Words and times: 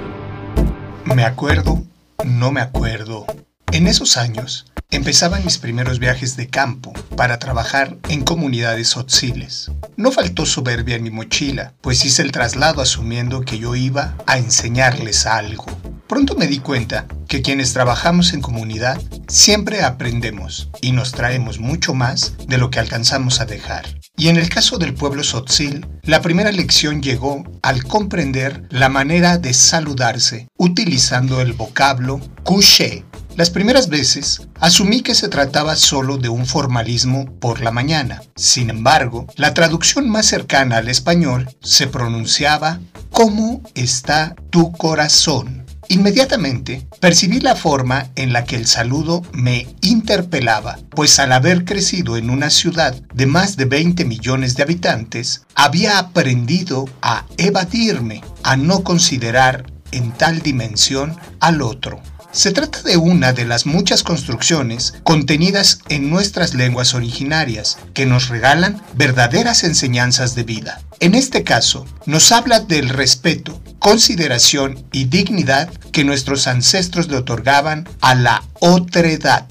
Me 1.05 1.25
acuerdo, 1.25 1.81
no 2.23 2.52
me 2.52 2.61
acuerdo. 2.61 3.25
En 3.72 3.88
esos 3.88 4.17
años 4.17 4.66
empezaban 4.91 5.44
mis 5.45 5.57
primeros 5.57 5.99
viajes 5.99 6.35
de 6.35 6.47
campo 6.47 6.94
para 7.16 7.39
trabajar 7.39 7.97
en 8.09 8.23
comunidades 8.23 8.97
otziles. 8.97 9.72
No 9.95 10.11
faltó 10.11 10.45
soberbia 10.45 10.97
en 10.97 11.03
mi 11.03 11.11
mochila, 11.11 11.73
pues 11.81 12.05
hice 12.05 12.22
el 12.22 12.31
traslado 12.31 12.81
asumiendo 12.81 13.41
que 13.41 13.57
yo 13.57 13.75
iba 13.75 14.16
a 14.27 14.38
enseñarles 14.38 15.25
algo. 15.25 15.66
Pronto 16.07 16.35
me 16.35 16.47
di 16.47 16.59
cuenta 16.59 17.07
que 17.31 17.41
quienes 17.41 17.71
trabajamos 17.71 18.33
en 18.33 18.41
comunidad 18.41 19.01
siempre 19.29 19.83
aprendemos 19.83 20.69
y 20.81 20.91
nos 20.91 21.13
traemos 21.13 21.59
mucho 21.59 21.93
más 21.93 22.33
de 22.45 22.57
lo 22.57 22.69
que 22.69 22.79
alcanzamos 22.79 23.39
a 23.39 23.45
dejar. 23.45 23.85
Y 24.17 24.27
en 24.27 24.35
el 24.35 24.49
caso 24.49 24.77
del 24.77 24.93
pueblo 24.93 25.23
Sotzil, 25.23 25.88
la 26.03 26.21
primera 26.21 26.51
lección 26.51 27.01
llegó 27.01 27.45
al 27.61 27.85
comprender 27.85 28.67
la 28.69 28.89
manera 28.89 29.38
de 29.38 29.53
saludarse 29.53 30.49
utilizando 30.57 31.39
el 31.39 31.53
vocablo 31.53 32.19
couché. 32.43 33.05
Las 33.38 33.49
primeras 33.49 33.88
veces 33.88 34.41
asumí 34.59 34.99
que 34.99 35.16
se 35.16 35.29
trataba 35.29 35.77
solo 35.77 36.17
de 36.17 36.27
un 36.27 36.45
formalismo 36.45 37.33
por 37.39 37.61
la 37.61 37.72
mañana. 37.72 38.22
Sin 38.35 38.69
embargo, 38.69 39.25
la 39.38 39.53
traducción 39.53 40.09
más 40.09 40.25
cercana 40.25 40.79
al 40.79 40.89
español 40.89 41.50
se 41.61 41.88
pronunciaba 41.88 42.81
¿Cómo 43.09 43.61
está 43.73 44.35
tu 44.50 44.73
corazón? 44.73 45.61
Inmediatamente 45.91 46.88
percibí 47.02 47.41
la 47.41 47.53
forma 47.53 48.12
en 48.16 48.31
la 48.31 48.46
que 48.46 48.56
el 48.56 48.66
saludo 48.66 49.24
me 49.34 49.68
interpelaba, 49.81 50.79
pues 50.91 51.19
al 51.19 51.34
haber 51.34 51.66
crecido 51.66 52.16
en 52.16 52.29
una 52.29 52.50
ciudad 52.50 52.96
de 53.13 53.25
más 53.25 53.57
de 53.57 53.66
20 53.66 54.06
millones 54.06 54.56
de 54.56 54.63
habitantes, 54.63 55.41
había 55.53 56.00
aprendido 56.00 56.88
a 57.01 57.25
evadirme, 57.35 58.24
a 58.41 58.56
no 58.56 58.85
considerar 58.85 59.66
en 59.91 60.13
tal 60.13 60.41
dimensión 60.41 61.18
al 61.41 61.62
otro. 61.62 62.01
Se 62.31 62.53
trata 62.53 62.81
de 62.84 62.96
una 62.96 63.34
de 63.34 63.44
las 63.44 63.66
muchas 63.66 64.03
construcciones 64.03 64.94
contenidas 65.03 65.80
en 65.90 66.09
nuestras 66.09 66.53
lenguas 66.53 66.94
originarias 66.94 67.78
que 67.94 68.06
nos 68.06 68.30
regalan 68.30 68.81
verdaderas 68.94 69.66
enseñanzas 69.66 70.35
de 70.35 70.44
vida. 70.44 70.81
En 71.01 71.16
este 71.16 71.44
caso, 71.44 71.85
nos 72.06 72.31
habla 72.31 72.62
del 72.62 72.88
respeto, 72.88 73.62
consideración 73.81 74.86
y 74.92 75.06
dignidad 75.06 75.68
que 75.92 76.06
nuestros 76.06 76.47
ancestros 76.47 77.09
le 77.09 77.18
otorgaban 77.18 77.90
a 78.00 78.14
la 78.14 78.44
otredad. 78.59 79.47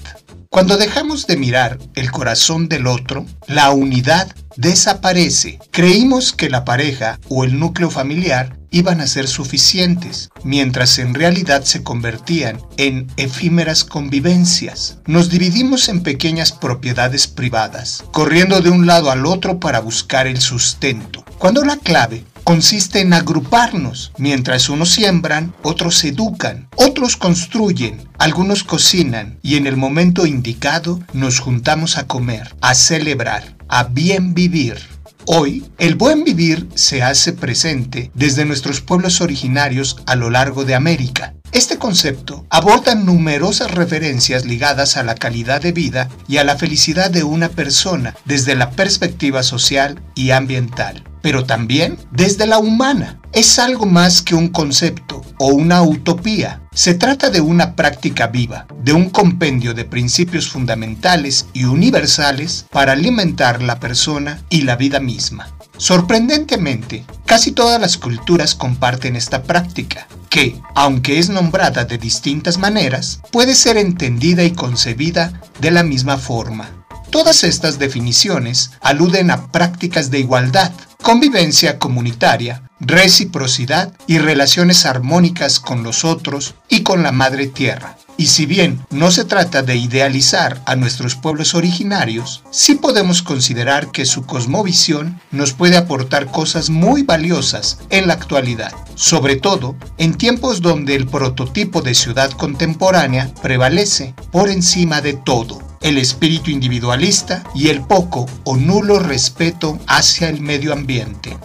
Cuando 0.49 0.77
dejamos 0.77 1.27
de 1.27 1.37
mirar 1.37 1.77
el 1.95 2.11
corazón 2.11 2.69
del 2.69 2.87
otro, 2.87 3.25
la 3.47 3.71
unidad 3.71 4.33
desaparece. 4.55 5.59
Creímos 5.71 6.31
que 6.31 6.49
la 6.49 6.65
pareja 6.65 7.19
o 7.27 7.43
el 7.43 7.59
núcleo 7.59 7.89
familiar 7.89 8.57
iban 8.69 9.01
a 9.01 9.07
ser 9.07 9.27
suficientes, 9.27 10.29
mientras 10.43 10.97
en 10.97 11.13
realidad 11.13 11.63
se 11.63 11.83
convertían 11.83 12.61
en 12.77 13.07
efímeras 13.17 13.83
convivencias. 13.83 14.99
Nos 15.05 15.29
dividimos 15.29 15.89
en 15.89 16.03
pequeñas 16.03 16.53
propiedades 16.53 17.27
privadas, 17.27 18.03
corriendo 18.11 18.61
de 18.61 18.69
un 18.69 18.87
lado 18.87 19.11
al 19.11 19.25
otro 19.25 19.59
para 19.59 19.81
buscar 19.81 20.25
el 20.25 20.39
sustento, 20.39 21.25
cuando 21.37 21.65
la 21.65 21.75
clave 21.75 22.23
consiste 22.43 23.01
en 23.01 23.13
agruparnos. 23.13 24.11
Mientras 24.17 24.69
unos 24.69 24.89
siembran, 24.91 25.53
otros 25.63 26.03
educan, 26.03 26.67
otros 26.75 27.17
construyen, 27.17 28.07
algunos 28.17 28.63
cocinan 28.63 29.39
y 29.41 29.55
en 29.55 29.67
el 29.67 29.77
momento 29.77 30.25
indicado 30.25 30.99
nos 31.13 31.39
juntamos 31.39 31.97
a 31.97 32.07
comer, 32.07 32.55
a 32.61 32.75
celebrar, 32.75 33.55
a 33.67 33.85
bien 33.85 34.33
vivir. 34.33 34.77
Hoy, 35.25 35.63
el 35.77 35.95
buen 35.95 36.23
vivir 36.23 36.67
se 36.73 37.03
hace 37.03 37.33
presente 37.33 38.11
desde 38.15 38.45
nuestros 38.45 38.81
pueblos 38.81 39.21
originarios 39.21 39.97
a 40.07 40.15
lo 40.15 40.29
largo 40.31 40.65
de 40.65 40.73
América. 40.73 41.35
Este 41.51 41.77
concepto 41.77 42.45
aborda 42.49 42.95
numerosas 42.95 43.71
referencias 43.71 44.45
ligadas 44.45 44.97
a 44.97 45.03
la 45.03 45.15
calidad 45.15 45.61
de 45.61 45.73
vida 45.73 46.09
y 46.27 46.37
a 46.37 46.43
la 46.43 46.57
felicidad 46.57 47.11
de 47.11 47.23
una 47.23 47.49
persona 47.49 48.15
desde 48.25 48.55
la 48.55 48.71
perspectiva 48.71 49.43
social 49.43 50.01
y 50.15 50.31
ambiental, 50.31 51.03
pero 51.21 51.45
también 51.45 51.97
desde 52.11 52.45
la 52.47 52.59
humana. 52.59 53.19
Es 53.33 53.59
algo 53.59 53.85
más 53.85 54.21
que 54.21 54.35
un 54.35 54.49
concepto 54.49 55.23
o 55.37 55.47
una 55.47 55.81
utopía. 55.81 56.61
Se 56.73 56.93
trata 56.93 57.29
de 57.29 57.41
una 57.41 57.75
práctica 57.75 58.27
viva, 58.27 58.65
de 58.83 58.93
un 58.93 59.09
compendio 59.09 59.73
de 59.73 59.85
principios 59.85 60.49
fundamentales 60.49 61.47
y 61.53 61.63
universales 61.63 62.65
para 62.71 62.91
alimentar 62.91 63.61
la 63.61 63.79
persona 63.79 64.41
y 64.49 64.61
la 64.63 64.75
vida 64.75 64.99
misma. 64.99 65.47
Sorprendentemente, 65.77 67.05
casi 67.25 67.53
todas 67.53 67.81
las 67.81 67.97
culturas 67.97 68.53
comparten 68.53 69.15
esta 69.15 69.43
práctica, 69.43 70.07
que, 70.29 70.61
aunque 70.75 71.17
es 71.17 71.29
nombrada 71.29 71.85
de 71.85 71.97
distintas 71.97 72.57
maneras, 72.57 73.19
puede 73.31 73.55
ser 73.55 73.77
entendida 73.77 74.43
y 74.43 74.51
concebida 74.51 75.41
de 75.59 75.71
la 75.71 75.83
misma 75.83 76.17
forma. 76.17 76.69
Todas 77.11 77.43
estas 77.43 77.77
definiciones 77.77 78.71
aluden 78.79 79.31
a 79.31 79.47
prácticas 79.51 80.11
de 80.11 80.19
igualdad, 80.19 80.71
convivencia 81.01 81.77
comunitaria, 81.77 82.63
reciprocidad 82.79 83.91
y 84.07 84.17
relaciones 84.17 84.85
armónicas 84.85 85.59
con 85.59 85.83
los 85.83 86.05
otros 86.05 86.55
y 86.69 86.83
con 86.83 87.03
la 87.03 87.11
madre 87.11 87.47
tierra. 87.47 87.97
Y 88.15 88.27
si 88.27 88.45
bien 88.45 88.85
no 88.91 89.11
se 89.11 89.25
trata 89.25 89.61
de 89.61 89.75
idealizar 89.75 90.61
a 90.65 90.77
nuestros 90.77 91.15
pueblos 91.15 91.53
originarios, 91.53 92.43
sí 92.49 92.75
podemos 92.75 93.21
considerar 93.21 93.91
que 93.91 94.05
su 94.05 94.25
cosmovisión 94.25 95.19
nos 95.31 95.51
puede 95.51 95.75
aportar 95.75 96.31
cosas 96.31 96.69
muy 96.69 97.03
valiosas 97.03 97.79
en 97.89 98.07
la 98.07 98.13
actualidad, 98.13 98.71
sobre 98.95 99.35
todo 99.35 99.75
en 99.97 100.13
tiempos 100.13 100.61
donde 100.61 100.95
el 100.95 101.07
prototipo 101.07 101.81
de 101.81 101.93
ciudad 101.93 102.31
contemporánea 102.31 103.33
prevalece 103.41 104.15
por 104.31 104.49
encima 104.49 105.01
de 105.01 105.13
todo 105.13 105.70
el 105.81 105.97
espíritu 105.97 106.51
individualista 106.51 107.43
y 107.53 107.69
el 107.69 107.81
poco 107.81 108.27
o 108.43 108.55
nulo 108.57 108.99
respeto 108.99 109.79
hacia 109.87 110.29
el 110.29 110.41
medio 110.41 110.73
ambiente. 110.73 111.37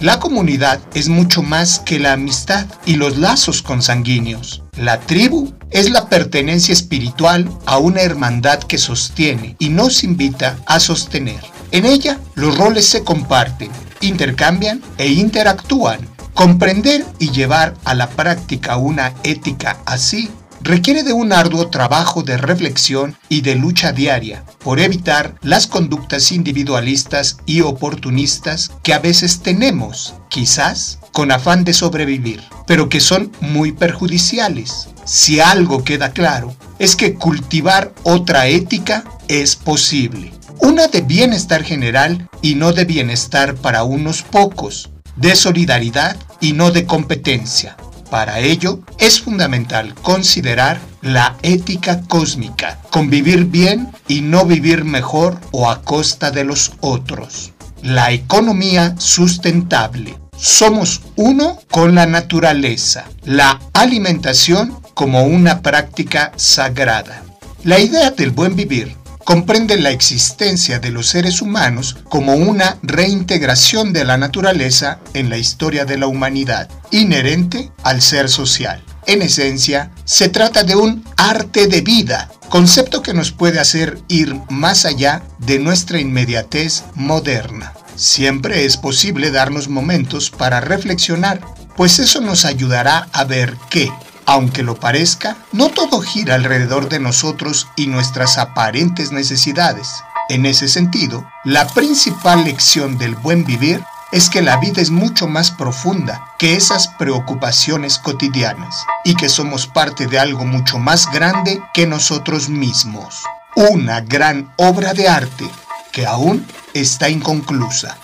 La 0.00 0.18
comunidad 0.18 0.80
es 0.94 1.08
mucho 1.08 1.42
más 1.42 1.78
que 1.78 2.00
la 2.00 2.14
amistad 2.14 2.66
y 2.86 2.96
los 2.96 3.18
lazos 3.18 3.62
consanguíneos. 3.62 4.62
La 4.76 5.00
tribu 5.00 5.52
es 5.70 5.90
la 5.90 6.08
pertenencia 6.08 6.72
espiritual 6.72 7.48
a 7.66 7.78
una 7.78 8.00
hermandad 8.00 8.58
que 8.60 8.78
sostiene 8.78 9.56
y 9.58 9.68
nos 9.68 10.02
invita 10.02 10.58
a 10.66 10.80
sostener. 10.80 11.40
En 11.70 11.86
ella 11.86 12.18
los 12.34 12.58
roles 12.58 12.86
se 12.86 13.04
comparten, 13.04 13.70
intercambian 14.00 14.82
e 14.98 15.08
interactúan 15.08 16.12
Comprender 16.34 17.04
y 17.18 17.30
llevar 17.30 17.74
a 17.84 17.94
la 17.94 18.08
práctica 18.08 18.78
una 18.78 19.12
ética 19.22 19.78
así 19.84 20.30
requiere 20.62 21.02
de 21.02 21.12
un 21.12 21.32
arduo 21.32 21.68
trabajo 21.68 22.22
de 22.22 22.36
reflexión 22.36 23.16
y 23.28 23.40
de 23.40 23.56
lucha 23.56 23.92
diaria 23.92 24.44
por 24.58 24.80
evitar 24.80 25.34
las 25.42 25.66
conductas 25.66 26.32
individualistas 26.32 27.38
y 27.46 27.62
oportunistas 27.62 28.70
que 28.82 28.94
a 28.94 28.98
veces 28.98 29.40
tenemos, 29.40 30.14
quizás 30.28 30.98
con 31.12 31.32
afán 31.32 31.64
de 31.64 31.74
sobrevivir, 31.74 32.42
pero 32.66 32.88
que 32.88 33.00
son 33.00 33.32
muy 33.40 33.72
perjudiciales. 33.72 34.88
Si 35.04 35.40
algo 35.40 35.84
queda 35.84 36.12
claro, 36.12 36.54
es 36.78 36.96
que 36.96 37.14
cultivar 37.14 37.92
otra 38.02 38.46
ética 38.46 39.04
es 39.28 39.56
posible. 39.56 40.32
Una 40.60 40.86
de 40.86 41.00
bienestar 41.00 41.64
general 41.64 42.28
y 42.40 42.54
no 42.54 42.72
de 42.72 42.84
bienestar 42.84 43.56
para 43.56 43.82
unos 43.82 44.22
pocos, 44.22 44.90
de 45.16 45.34
solidaridad 45.36 46.16
y 46.40 46.52
no 46.52 46.70
de 46.70 46.86
competencia, 46.86 47.76
para 48.12 48.40
ello, 48.40 48.80
es 48.98 49.22
fundamental 49.22 49.94
considerar 49.94 50.78
la 51.00 51.38
ética 51.40 52.02
cósmica, 52.02 52.78
convivir 52.90 53.46
bien 53.46 53.90
y 54.06 54.20
no 54.20 54.44
vivir 54.44 54.84
mejor 54.84 55.40
o 55.50 55.70
a 55.70 55.80
costa 55.80 56.30
de 56.30 56.44
los 56.44 56.72
otros. 56.82 57.52
La 57.82 58.12
economía 58.12 58.96
sustentable. 58.98 60.14
Somos 60.36 61.00
uno 61.16 61.58
con 61.70 61.94
la 61.94 62.04
naturaleza, 62.04 63.06
la 63.24 63.58
alimentación 63.72 64.76
como 64.92 65.22
una 65.24 65.62
práctica 65.62 66.32
sagrada. 66.36 67.22
La 67.64 67.78
idea 67.78 68.10
del 68.10 68.30
buen 68.30 68.56
vivir 68.56 68.94
comprende 69.24 69.78
la 69.78 69.90
existencia 69.90 70.78
de 70.78 70.90
los 70.90 71.08
seres 71.08 71.42
humanos 71.42 71.96
como 72.08 72.34
una 72.34 72.78
reintegración 72.82 73.92
de 73.92 74.04
la 74.04 74.16
naturaleza 74.16 75.00
en 75.14 75.30
la 75.30 75.38
historia 75.38 75.84
de 75.84 75.98
la 75.98 76.06
humanidad, 76.06 76.68
inherente 76.90 77.70
al 77.82 78.02
ser 78.02 78.28
social. 78.28 78.84
En 79.06 79.22
esencia, 79.22 79.90
se 80.04 80.28
trata 80.28 80.62
de 80.62 80.76
un 80.76 81.04
arte 81.16 81.66
de 81.66 81.80
vida, 81.80 82.30
concepto 82.48 83.02
que 83.02 83.14
nos 83.14 83.32
puede 83.32 83.58
hacer 83.58 83.98
ir 84.08 84.36
más 84.48 84.84
allá 84.84 85.22
de 85.38 85.58
nuestra 85.58 85.98
inmediatez 85.98 86.84
moderna. 86.94 87.72
Siempre 87.96 88.64
es 88.64 88.76
posible 88.76 89.30
darnos 89.30 89.68
momentos 89.68 90.30
para 90.30 90.60
reflexionar, 90.60 91.40
pues 91.76 91.98
eso 91.98 92.20
nos 92.20 92.44
ayudará 92.44 93.08
a 93.12 93.24
ver 93.24 93.56
que, 93.70 93.90
aunque 94.26 94.62
lo 94.62 94.76
parezca, 94.76 95.36
no 95.52 95.68
todo 95.68 96.00
gira 96.00 96.34
alrededor 96.34 96.88
de 96.88 97.00
nosotros 97.00 97.68
y 97.76 97.86
nuestras 97.86 98.38
aparentes 98.38 99.12
necesidades. 99.12 99.88
En 100.28 100.46
ese 100.46 100.68
sentido, 100.68 101.26
la 101.44 101.66
principal 101.66 102.44
lección 102.44 102.96
del 102.98 103.14
buen 103.16 103.44
vivir 103.44 103.82
es 104.12 104.28
que 104.28 104.42
la 104.42 104.58
vida 104.58 104.80
es 104.82 104.90
mucho 104.90 105.26
más 105.26 105.50
profunda 105.50 106.22
que 106.38 106.54
esas 106.54 106.88
preocupaciones 106.88 107.98
cotidianas 107.98 108.84
y 109.04 109.14
que 109.14 109.28
somos 109.28 109.66
parte 109.66 110.06
de 110.06 110.18
algo 110.18 110.44
mucho 110.44 110.78
más 110.78 111.10
grande 111.10 111.62
que 111.72 111.86
nosotros 111.86 112.48
mismos. 112.48 113.22
Una 113.56 114.02
gran 114.02 114.52
obra 114.56 114.92
de 114.92 115.08
arte 115.08 115.48
que 115.92 116.06
aún 116.06 116.46
está 116.74 117.08
inconclusa. 117.08 117.96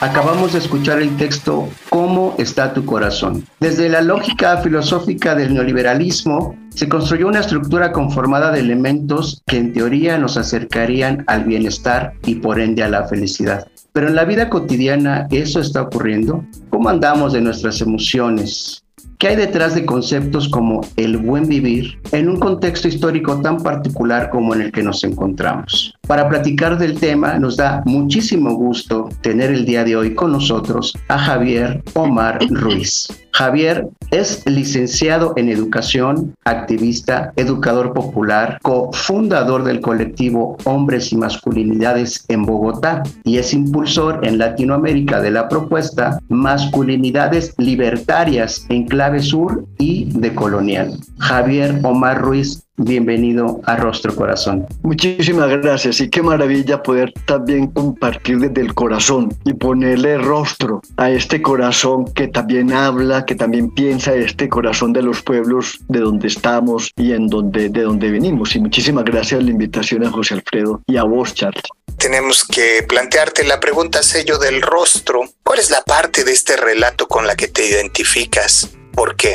Acabamos 0.00 0.52
de 0.52 0.60
escuchar 0.60 1.02
el 1.02 1.16
texto 1.16 1.68
¿Cómo 1.90 2.36
está 2.38 2.72
tu 2.72 2.84
corazón? 2.84 3.44
Desde 3.58 3.88
la 3.88 4.00
lógica 4.00 4.58
filosófica 4.58 5.34
del 5.34 5.54
neoliberalismo, 5.54 6.56
se 6.68 6.88
construyó 6.88 7.26
una 7.26 7.40
estructura 7.40 7.90
conformada 7.90 8.52
de 8.52 8.60
elementos 8.60 9.42
que 9.44 9.56
en 9.56 9.72
teoría 9.72 10.16
nos 10.16 10.36
acercarían 10.36 11.24
al 11.26 11.42
bienestar 11.42 12.12
y 12.24 12.36
por 12.36 12.60
ende 12.60 12.84
a 12.84 12.88
la 12.88 13.08
felicidad. 13.08 13.66
Pero 13.92 14.06
en 14.06 14.14
la 14.14 14.24
vida 14.24 14.48
cotidiana 14.48 15.26
eso 15.32 15.58
está 15.58 15.82
ocurriendo. 15.82 16.44
¿Cómo 16.70 16.88
andamos 16.88 17.32
de 17.32 17.40
nuestras 17.40 17.80
emociones? 17.80 18.84
¿Qué 19.18 19.26
hay 19.26 19.36
detrás 19.36 19.74
de 19.74 19.84
conceptos 19.84 20.48
como 20.48 20.82
el 20.94 21.16
buen 21.16 21.48
vivir 21.48 22.00
en 22.12 22.28
un 22.28 22.38
contexto 22.38 22.86
histórico 22.86 23.40
tan 23.40 23.56
particular 23.56 24.30
como 24.30 24.54
en 24.54 24.62
el 24.62 24.70
que 24.70 24.84
nos 24.84 25.02
encontramos? 25.02 25.97
Para 26.08 26.26
platicar 26.26 26.78
del 26.78 26.98
tema 26.98 27.38
nos 27.38 27.58
da 27.58 27.82
muchísimo 27.84 28.54
gusto 28.54 29.10
tener 29.20 29.50
el 29.50 29.66
día 29.66 29.84
de 29.84 29.94
hoy 29.94 30.14
con 30.14 30.32
nosotros 30.32 30.94
a 31.08 31.18
Javier 31.18 31.82
Omar 31.92 32.38
Ruiz. 32.48 33.08
Javier 33.32 33.86
es 34.10 34.42
licenciado 34.46 35.34
en 35.36 35.50
educación, 35.50 36.34
activista, 36.44 37.34
educador 37.36 37.92
popular, 37.92 38.58
cofundador 38.62 39.64
del 39.64 39.82
colectivo 39.82 40.56
Hombres 40.64 41.12
y 41.12 41.16
Masculinidades 41.16 42.24
en 42.28 42.46
Bogotá 42.46 43.02
y 43.24 43.36
es 43.36 43.52
impulsor 43.52 44.26
en 44.26 44.38
Latinoamérica 44.38 45.20
de 45.20 45.30
la 45.30 45.46
propuesta 45.46 46.18
Masculinidades 46.30 47.54
Libertarias 47.58 48.64
en 48.70 48.86
clave 48.86 49.20
sur 49.20 49.66
y 49.78 50.06
de 50.18 50.34
colonial. 50.34 50.98
Javier 51.18 51.78
Omar 51.84 52.22
Ruiz 52.22 52.64
Bienvenido 52.80 53.60
a 53.64 53.74
Rostro 53.74 54.14
Corazón. 54.14 54.64
Muchísimas 54.82 55.50
gracias 55.50 56.00
y 56.00 56.08
qué 56.08 56.22
maravilla 56.22 56.80
poder 56.80 57.12
también 57.26 57.66
compartir 57.66 58.38
desde 58.38 58.60
el 58.60 58.72
corazón 58.72 59.36
y 59.44 59.52
ponerle 59.54 60.16
rostro 60.16 60.80
a 60.96 61.10
este 61.10 61.42
corazón 61.42 62.04
que 62.14 62.28
también 62.28 62.72
habla, 62.72 63.26
que 63.26 63.34
también 63.34 63.72
piensa, 63.72 64.14
este 64.14 64.48
corazón 64.48 64.92
de 64.92 65.02
los 65.02 65.22
pueblos 65.22 65.80
de 65.88 65.98
donde 65.98 66.28
estamos 66.28 66.92
y 66.96 67.14
en 67.14 67.26
donde, 67.26 67.68
de 67.68 67.82
donde 67.82 68.12
venimos. 68.12 68.54
Y 68.54 68.60
muchísimas 68.60 69.04
gracias 69.04 69.40
a 69.40 69.42
la 69.42 69.50
invitación 69.50 70.06
a 70.06 70.10
José 70.12 70.34
Alfredo 70.34 70.80
y 70.86 70.98
a 70.98 71.02
vos, 71.02 71.34
Charles. 71.34 71.64
Tenemos 71.96 72.44
que 72.44 72.84
plantearte 72.88 73.42
la 73.42 73.58
pregunta 73.58 74.04
sello 74.04 74.38
del 74.38 74.62
rostro. 74.62 75.22
¿Cuál 75.42 75.58
es 75.58 75.72
la 75.72 75.82
parte 75.82 76.22
de 76.22 76.30
este 76.30 76.56
relato 76.56 77.08
con 77.08 77.26
la 77.26 77.34
que 77.34 77.48
te 77.48 77.68
identificas? 77.68 78.70
¿Por 78.92 79.16
qué? 79.16 79.34